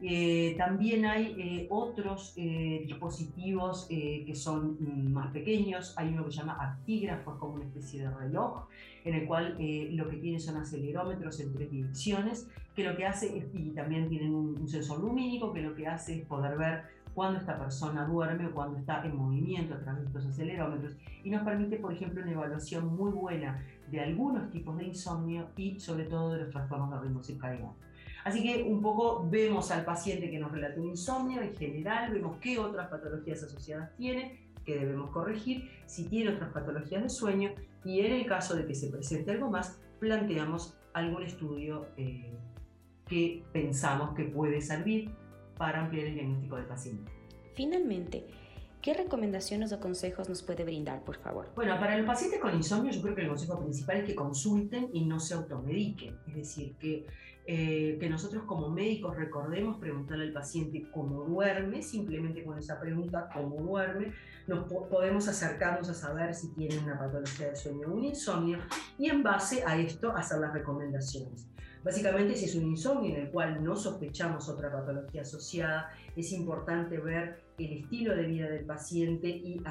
Eh, 0.07 0.53
también 0.55 1.03
hay 1.03 1.35
eh, 1.35 1.67
otros 1.71 2.35
eh, 2.37 2.83
dispositivos 2.85 3.87
que 3.87 4.35
son 4.35 4.77
mm, 4.79 5.11
más 5.11 5.31
pequeños. 5.31 5.95
Hay 5.97 6.09
uno 6.09 6.25
que 6.25 6.31
se 6.31 6.37
llama 6.37 6.57
actígrafo, 6.61 7.39
como 7.39 7.55
una 7.55 7.65
especie 7.65 8.03
de 8.03 8.11
reloj, 8.11 8.67
en 9.03 9.15
el 9.15 9.25
cual 9.25 9.57
lo 9.95 10.07
que 10.07 10.17
tiene 10.17 10.39
son 10.39 10.57
acelerómetros 10.57 11.39
en 11.39 11.53
tres 11.55 11.71
direcciones, 11.71 12.47
que 12.75 12.83
lo 12.83 12.95
que 12.95 13.07
hace, 13.07 13.35
es, 13.35 13.45
y 13.55 13.71
también 13.71 14.07
tienen 14.07 14.35
un, 14.35 14.55
un, 14.59 14.67
sensor 14.67 14.99
lumínico, 14.99 15.51
que 15.51 15.61
lo 15.61 15.73
que 15.73 15.87
hace 15.87 16.19
es 16.19 16.25
poder 16.27 16.55
ver 16.55 16.83
cuando 17.15 17.39
esta 17.39 17.57
persona 17.57 18.05
duerme 18.05 18.45
o 18.45 18.51
cuando 18.51 18.77
está 18.77 19.03
en 19.05 19.15
movimiento 19.15 19.73
a 19.73 19.79
través 19.79 20.01
de 20.01 20.07
estos 20.07 20.25
acelerómetros. 20.27 20.95
Y 21.23 21.31
nos 21.31 21.41
permite, 21.41 21.77
por 21.77 21.91
ejemplo, 21.91 22.21
una 22.21 22.31
evaluación 22.31 22.95
muy 22.95 23.11
buena 23.11 23.59
de 23.89 24.01
algunos 24.01 24.51
tipos 24.51 24.77
de 24.77 24.85
insomnio 24.85 25.47
y 25.57 25.79
sobre 25.79 26.03
todo 26.03 26.33
de 26.33 26.41
los 26.41 26.51
trastornos 26.51 26.91
de 26.91 26.99
ritmo 26.99 27.23
circadiano. 27.23 27.84
Así 28.25 28.41
que 28.41 28.63
un 28.63 28.81
poco 28.81 29.27
vemos 29.29 29.69
al 29.69 29.85
paciente 29.85 30.31
que 30.31 30.39
nos 30.39 30.51
relata 30.51 30.81
un 30.81 30.87
insomnio 30.87 31.43
en 31.43 31.55
general, 31.55 32.11
vemos 32.11 32.37
qué 32.41 32.57
otras 32.57 32.89
patologías 32.89 33.43
asociadas 33.43 33.95
tiene, 33.97 34.49
que 34.65 34.79
debemos 34.79 35.11
corregir, 35.11 35.69
si 35.85 36.05
tiene 36.05 36.31
otras 36.31 36.51
patologías 36.51 37.03
de 37.03 37.09
sueño 37.09 37.51
y 37.83 37.99
en 37.99 38.13
el 38.13 38.25
caso 38.25 38.55
de 38.55 38.65
que 38.65 38.73
se 38.73 38.89
presente 38.89 39.29
algo 39.29 39.51
más, 39.51 39.79
planteamos 39.99 40.75
algún 40.93 41.21
estudio 41.21 41.85
eh, 41.97 42.33
que 43.07 43.43
pensamos 43.53 44.15
que 44.15 44.23
puede 44.23 44.59
servir 44.59 45.11
para 45.55 45.81
ampliar 45.81 46.07
el 46.07 46.15
diagnóstico 46.15 46.55
del 46.55 46.65
paciente. 46.65 47.11
Finalmente, 47.53 48.25
¿Qué 48.85 48.93
recomendaciones 48.93 49.73
o 49.73 49.79
consejos 49.79 50.29
nos 50.29 50.43
puede 50.43 50.63
brindar, 50.63 51.03
por 51.03 51.15
favor? 51.15 51.49
Bueno, 51.55 51.79
para 51.79 51.97
los 51.97 52.05
pacientes 52.05 52.39
con 52.39 52.53
insomnio 52.53 52.91
yo 52.91 53.01
creo 53.01 53.15
que 53.15 53.21
el 53.23 53.29
consejo 53.29 53.59
principal 53.59 53.97
es 53.97 54.03
que 54.03 54.13
consulten 54.13 54.91
y 54.93 55.05
no 55.05 55.19
se 55.19 55.33
automediquen. 55.33 56.15
Es 56.27 56.35
decir, 56.35 56.75
que, 56.75 57.07
eh, 57.47 57.97
nosotros 58.07 58.43
como 58.43 58.69
médicos 58.69 59.17
recordemos 59.17 59.79
preguntarle 59.79 60.25
al 60.25 60.33
paciente 60.33 60.87
cómo 60.93 61.23
duerme, 61.23 61.81
simplemente 61.81 62.43
con 62.43 62.59
esa 62.59 62.79
pregunta, 62.79 63.27
cómo 63.33 63.55
duerme, 63.55 64.13
nos 64.45 64.71
podemos 64.71 65.27
acercarnos 65.27 65.89
a 65.89 65.95
saber 65.95 66.35
si 66.35 66.49
tiene 66.49 66.77
una 66.77 66.99
patología 66.99 67.49
de 67.49 67.55
sueño 67.55 67.87
o 67.87 67.95
un 67.95 68.03
insomnio 68.03 68.59
y 68.99 69.09
en 69.09 69.23
base 69.23 69.63
a 69.65 69.79
esto 69.79 70.15
hacer 70.15 70.37
las 70.37 70.53
recomendaciones. 70.53 71.47
Básicamente, 71.85 72.35
si 72.35 72.45
es 72.45 72.55
un 72.55 72.63
insomnio 72.63 73.13
en 73.13 73.21
el 73.21 73.29
cual 73.29 73.63
no 73.63 73.75
sospechamos 73.75 74.49
otra 74.49 74.71
patología 74.71 75.21
asociada, 75.21 75.91
es 76.15 76.31
importante 76.31 76.97
ver 76.97 77.43
el 77.59 77.73
estilo 77.83 78.15
de 78.15 78.23
vida 78.23 78.49
del 78.49 78.65
paciente 78.65 79.27
y, 79.27 79.61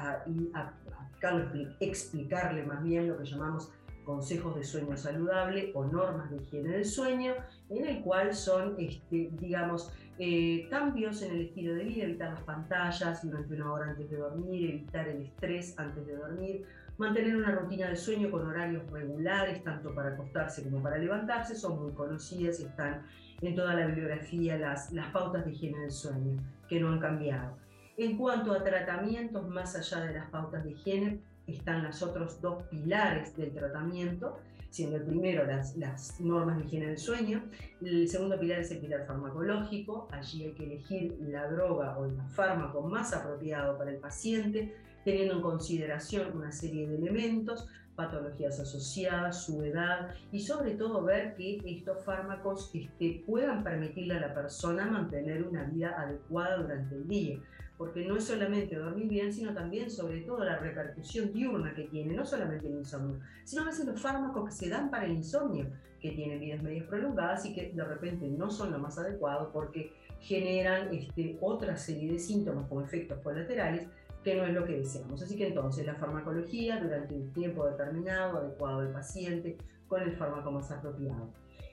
explicarle 1.81 2.63
más 2.63 2.83
bien 2.83 3.09
lo 3.09 3.17
que 3.17 3.25
llamamos 3.25 3.69
consejos 4.05 4.55
de 4.55 4.63
sueño 4.63 4.95
saludable 4.95 5.71
o 5.73 5.83
normas 5.83 6.29
de 6.29 6.37
higiene 6.37 6.69
del 6.69 6.85
sueño, 6.85 7.33
en 7.69 7.85
el 7.85 8.01
cual 8.01 8.33
son, 8.33 8.75
este, 8.77 9.31
digamos, 9.41 9.91
eh, 10.17 10.67
cambios 10.69 11.21
en 11.21 11.31
el 11.31 11.41
estilo 11.47 11.73
de 11.73 11.83
vida, 11.83 12.03
evitar 12.05 12.31
las 12.31 12.43
pantallas 12.43 13.23
durante 13.23 13.53
una 13.55 13.73
hora 13.73 13.89
antes 13.89 14.09
de 14.09 14.15
dormir, 14.15 14.69
evitar 14.69 15.09
el 15.09 15.23
estrés 15.23 15.77
antes 15.77 16.07
de 16.07 16.15
dormir, 16.15 16.63
mantener 16.97 17.35
una 17.35 17.51
rutina 17.51 17.89
de 17.89 17.95
sueño 17.95 18.31
con 18.31 18.47
horarios 18.47 18.89
regulares, 18.91 19.63
tanto 19.63 19.93
para 19.93 20.09
acostarse 20.09 20.63
como 20.63 20.81
para 20.81 20.97
levantarse, 20.97 21.55
son 21.55 21.81
muy 21.81 21.91
conocidas 21.93 22.59
y 22.59 22.63
están 22.63 23.03
en 23.41 23.55
toda 23.55 23.73
la 23.73 23.87
bibliografía 23.87 24.57
las, 24.57 24.91
las 24.91 25.11
pautas 25.11 25.45
de 25.45 25.51
higiene 25.51 25.79
del 25.79 25.91
sueño, 25.91 26.37
que 26.69 26.79
no 26.79 26.89
han 26.89 26.99
cambiado. 26.99 27.57
En 27.97 28.17
cuanto 28.17 28.53
a 28.53 28.63
tratamientos, 28.63 29.47
más 29.47 29.75
allá 29.75 30.05
de 30.05 30.13
las 30.13 30.29
pautas 30.29 30.63
de 30.63 30.71
higiene, 30.71 31.21
están 31.47 31.83
los 31.83 32.01
otros 32.01 32.41
dos 32.41 32.63
pilares 32.63 33.35
del 33.37 33.53
tratamiento, 33.53 34.39
siendo 34.69 34.97
el 34.97 35.03
primero 35.03 35.45
las, 35.45 35.77
las, 35.77 36.19
normas 36.19 36.57
de 36.57 36.65
higiene 36.65 36.87
del 36.87 36.97
sueño, 36.97 37.43
el 37.81 38.09
segundo 38.09 38.37
pilar 38.37 38.59
es 38.59 38.71
el 38.71 38.79
pilar 38.79 39.05
farmacológico, 39.05 40.09
allí 40.11 40.43
hay 40.43 40.53
que 40.53 40.65
elegir 40.65 41.17
la 41.21 41.47
droga 41.47 41.97
o 41.97 42.05
el 42.05 42.17
fármaco 42.29 42.81
más 42.81 43.13
apropiado 43.13 43.77
para 43.77 43.91
el 43.91 43.97
paciente, 43.97 44.75
teniendo 45.05 45.35
en 45.35 45.41
consideración 45.41 46.35
una 46.35 46.51
serie 46.51 46.87
de 46.87 46.97
elementos, 46.97 47.69
patologías 47.95 48.59
asociadas, 48.59 49.45
su 49.45 49.63
edad 49.63 50.09
y 50.31 50.41
sobre 50.41 50.71
todo 50.71 51.03
ver 51.03 51.35
que 51.35 51.61
estos 51.63 52.03
fármacos 52.03 52.71
este, 52.73 53.23
puedan 53.25 53.63
permitirle 53.63 54.15
a 54.15 54.19
la 54.19 54.33
persona 54.33 54.85
mantener 54.85 55.43
una 55.43 55.63
vida 55.63 55.95
adecuada 55.97 56.57
durante 56.57 56.95
el 56.95 57.07
día. 57.07 57.39
Porque 57.77 58.05
no 58.05 58.15
es 58.15 58.23
solamente 58.23 58.77
dormir 58.77 59.07
bien, 59.07 59.33
sino 59.33 59.53
también 59.53 59.91
sobre 59.91 60.21
todo 60.21 60.45
la 60.45 60.57
repercusión 60.57 61.33
diurna 61.33 61.73
que 61.73 61.83
tiene, 61.83 62.13
no 62.13 62.25
solamente 62.25 62.67
el 62.67 62.75
insomnio, 62.75 63.19
sino 63.43 63.63
a 63.63 63.65
veces 63.65 63.85
los 63.85 64.01
fármacos 64.01 64.45
que 64.45 64.55
se 64.55 64.69
dan 64.69 64.89
para 64.89 65.05
el 65.05 65.11
insomnio, 65.11 65.67
que 66.01 66.11
tienen 66.11 66.39
vidas 66.39 66.63
medias 66.63 66.87
prolongadas 66.87 67.45
y 67.45 67.53
que 67.53 67.73
de 67.73 67.83
repente 67.83 68.27
no 68.29 68.49
son 68.49 68.71
lo 68.71 68.79
más 68.79 68.97
adecuado 68.97 69.51
porque 69.51 69.91
generan 70.21 70.93
este, 70.93 71.37
otra 71.41 71.75
serie 71.75 72.13
de 72.13 72.19
síntomas 72.19 72.67
como 72.69 72.81
efectos 72.81 73.19
colaterales 73.21 73.87
que 74.25 74.35
no 74.35 74.43
es 74.43 74.53
lo 74.53 74.65
que 74.65 74.79
deseamos. 74.79 75.21
Así 75.21 75.37
que 75.37 75.47
entonces 75.47 75.85
la 75.85 75.93
farmacología 75.95 76.81
durante 76.81 77.13
un 77.13 77.31
tiempo 77.31 77.63
determinado, 77.67 78.39
adecuado 78.39 78.79
al 78.79 78.91
paciente, 78.91 79.55
con 79.87 80.01
el 80.01 80.17
fármaco 80.17 80.51
más 80.51 80.71
apropiado. 80.71 81.29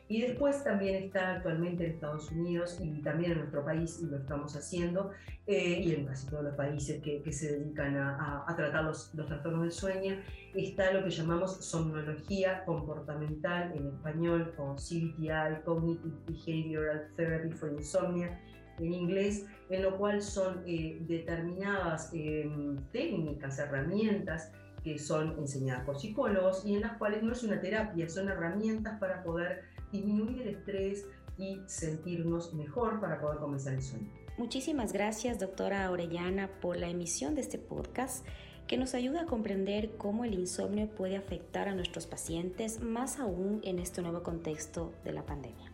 Y 0.06 0.20
después 0.20 0.62
también 0.62 1.04
está 1.04 1.36
actualmente 1.36 1.86
en 1.86 1.92
Estados 1.92 2.30
Unidos 2.30 2.78
y 2.82 3.00
también 3.00 3.32
en 3.32 3.38
nuestro 3.38 3.64
país, 3.64 3.98
y 4.02 4.06
lo 4.06 4.18
estamos 4.18 4.54
haciendo, 4.54 5.12
eh, 5.46 5.80
y 5.82 5.94
en 5.94 6.04
casi 6.04 6.28
todos 6.28 6.44
los 6.44 6.54
países 6.54 7.00
que, 7.02 7.22
que 7.22 7.32
se 7.32 7.52
dedican 7.52 7.96
a, 7.96 8.44
a, 8.46 8.54
tratar 8.54 8.84
los, 8.84 9.14
los, 9.14 9.26
trastornos 9.26 9.62
del 9.62 9.72
sueño, 9.72 10.16
está 10.54 10.92
lo 10.92 11.02
que 11.02 11.10
llamamos 11.10 11.64
somnología 11.64 12.62
comportamental 12.66 13.72
en 13.74 13.86
español, 13.86 14.52
o 14.58 14.74
CBTI, 14.74 15.62
Cognitive 15.64 16.14
Behavioral 16.26 17.08
Therapy 17.16 17.50
for 17.50 17.72
Insomnia, 17.72 18.38
en 18.78 18.92
inglés, 18.92 19.46
en 19.70 19.82
lo 19.82 19.96
cual 19.96 20.22
son 20.22 20.62
eh, 20.66 20.98
determinadas 21.06 22.10
eh, 22.12 22.50
técnicas, 22.92 23.58
herramientas 23.58 24.50
que 24.82 24.98
son 24.98 25.38
enseñadas 25.38 25.84
por 25.84 25.98
psicólogos 25.98 26.64
y 26.64 26.74
en 26.74 26.82
las 26.82 26.96
cuales 26.98 27.22
no 27.22 27.32
es 27.32 27.42
una 27.44 27.60
terapia, 27.60 28.08
son 28.08 28.28
herramientas 28.28 28.98
para 28.98 29.22
poder 29.22 29.62
disminuir 29.92 30.42
el 30.42 30.48
estrés 30.48 31.06
y 31.38 31.60
sentirnos 31.66 32.52
mejor 32.54 33.00
para 33.00 33.20
poder 33.20 33.38
comenzar 33.38 33.74
el 33.74 33.82
sueño. 33.82 34.10
Muchísimas 34.38 34.92
gracias, 34.92 35.38
doctora 35.38 35.90
Orellana, 35.90 36.48
por 36.60 36.76
la 36.76 36.88
emisión 36.88 37.34
de 37.34 37.42
este 37.42 37.58
podcast 37.58 38.26
que 38.66 38.76
nos 38.76 38.94
ayuda 38.94 39.22
a 39.22 39.26
comprender 39.26 39.96
cómo 39.98 40.24
el 40.24 40.34
insomnio 40.34 40.88
puede 40.88 41.16
afectar 41.16 41.68
a 41.68 41.74
nuestros 41.74 42.06
pacientes, 42.06 42.80
más 42.80 43.18
aún 43.18 43.60
en 43.64 43.78
este 43.78 44.02
nuevo 44.02 44.22
contexto 44.22 44.92
de 45.04 45.12
la 45.12 45.26
pandemia. 45.26 45.71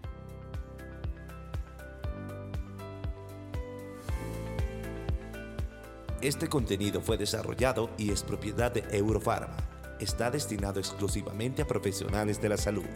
Este 6.20 6.48
contenido 6.48 7.00
fue 7.00 7.16
desarrollado 7.16 7.90
y 7.96 8.10
es 8.10 8.24
propiedad 8.24 8.72
de 8.72 8.82
Eurofarma. 8.90 9.56
Está 10.00 10.32
destinado 10.32 10.80
exclusivamente 10.80 11.62
a 11.62 11.66
profesionales 11.68 12.42
de 12.42 12.48
la 12.48 12.56
salud. 12.56 12.86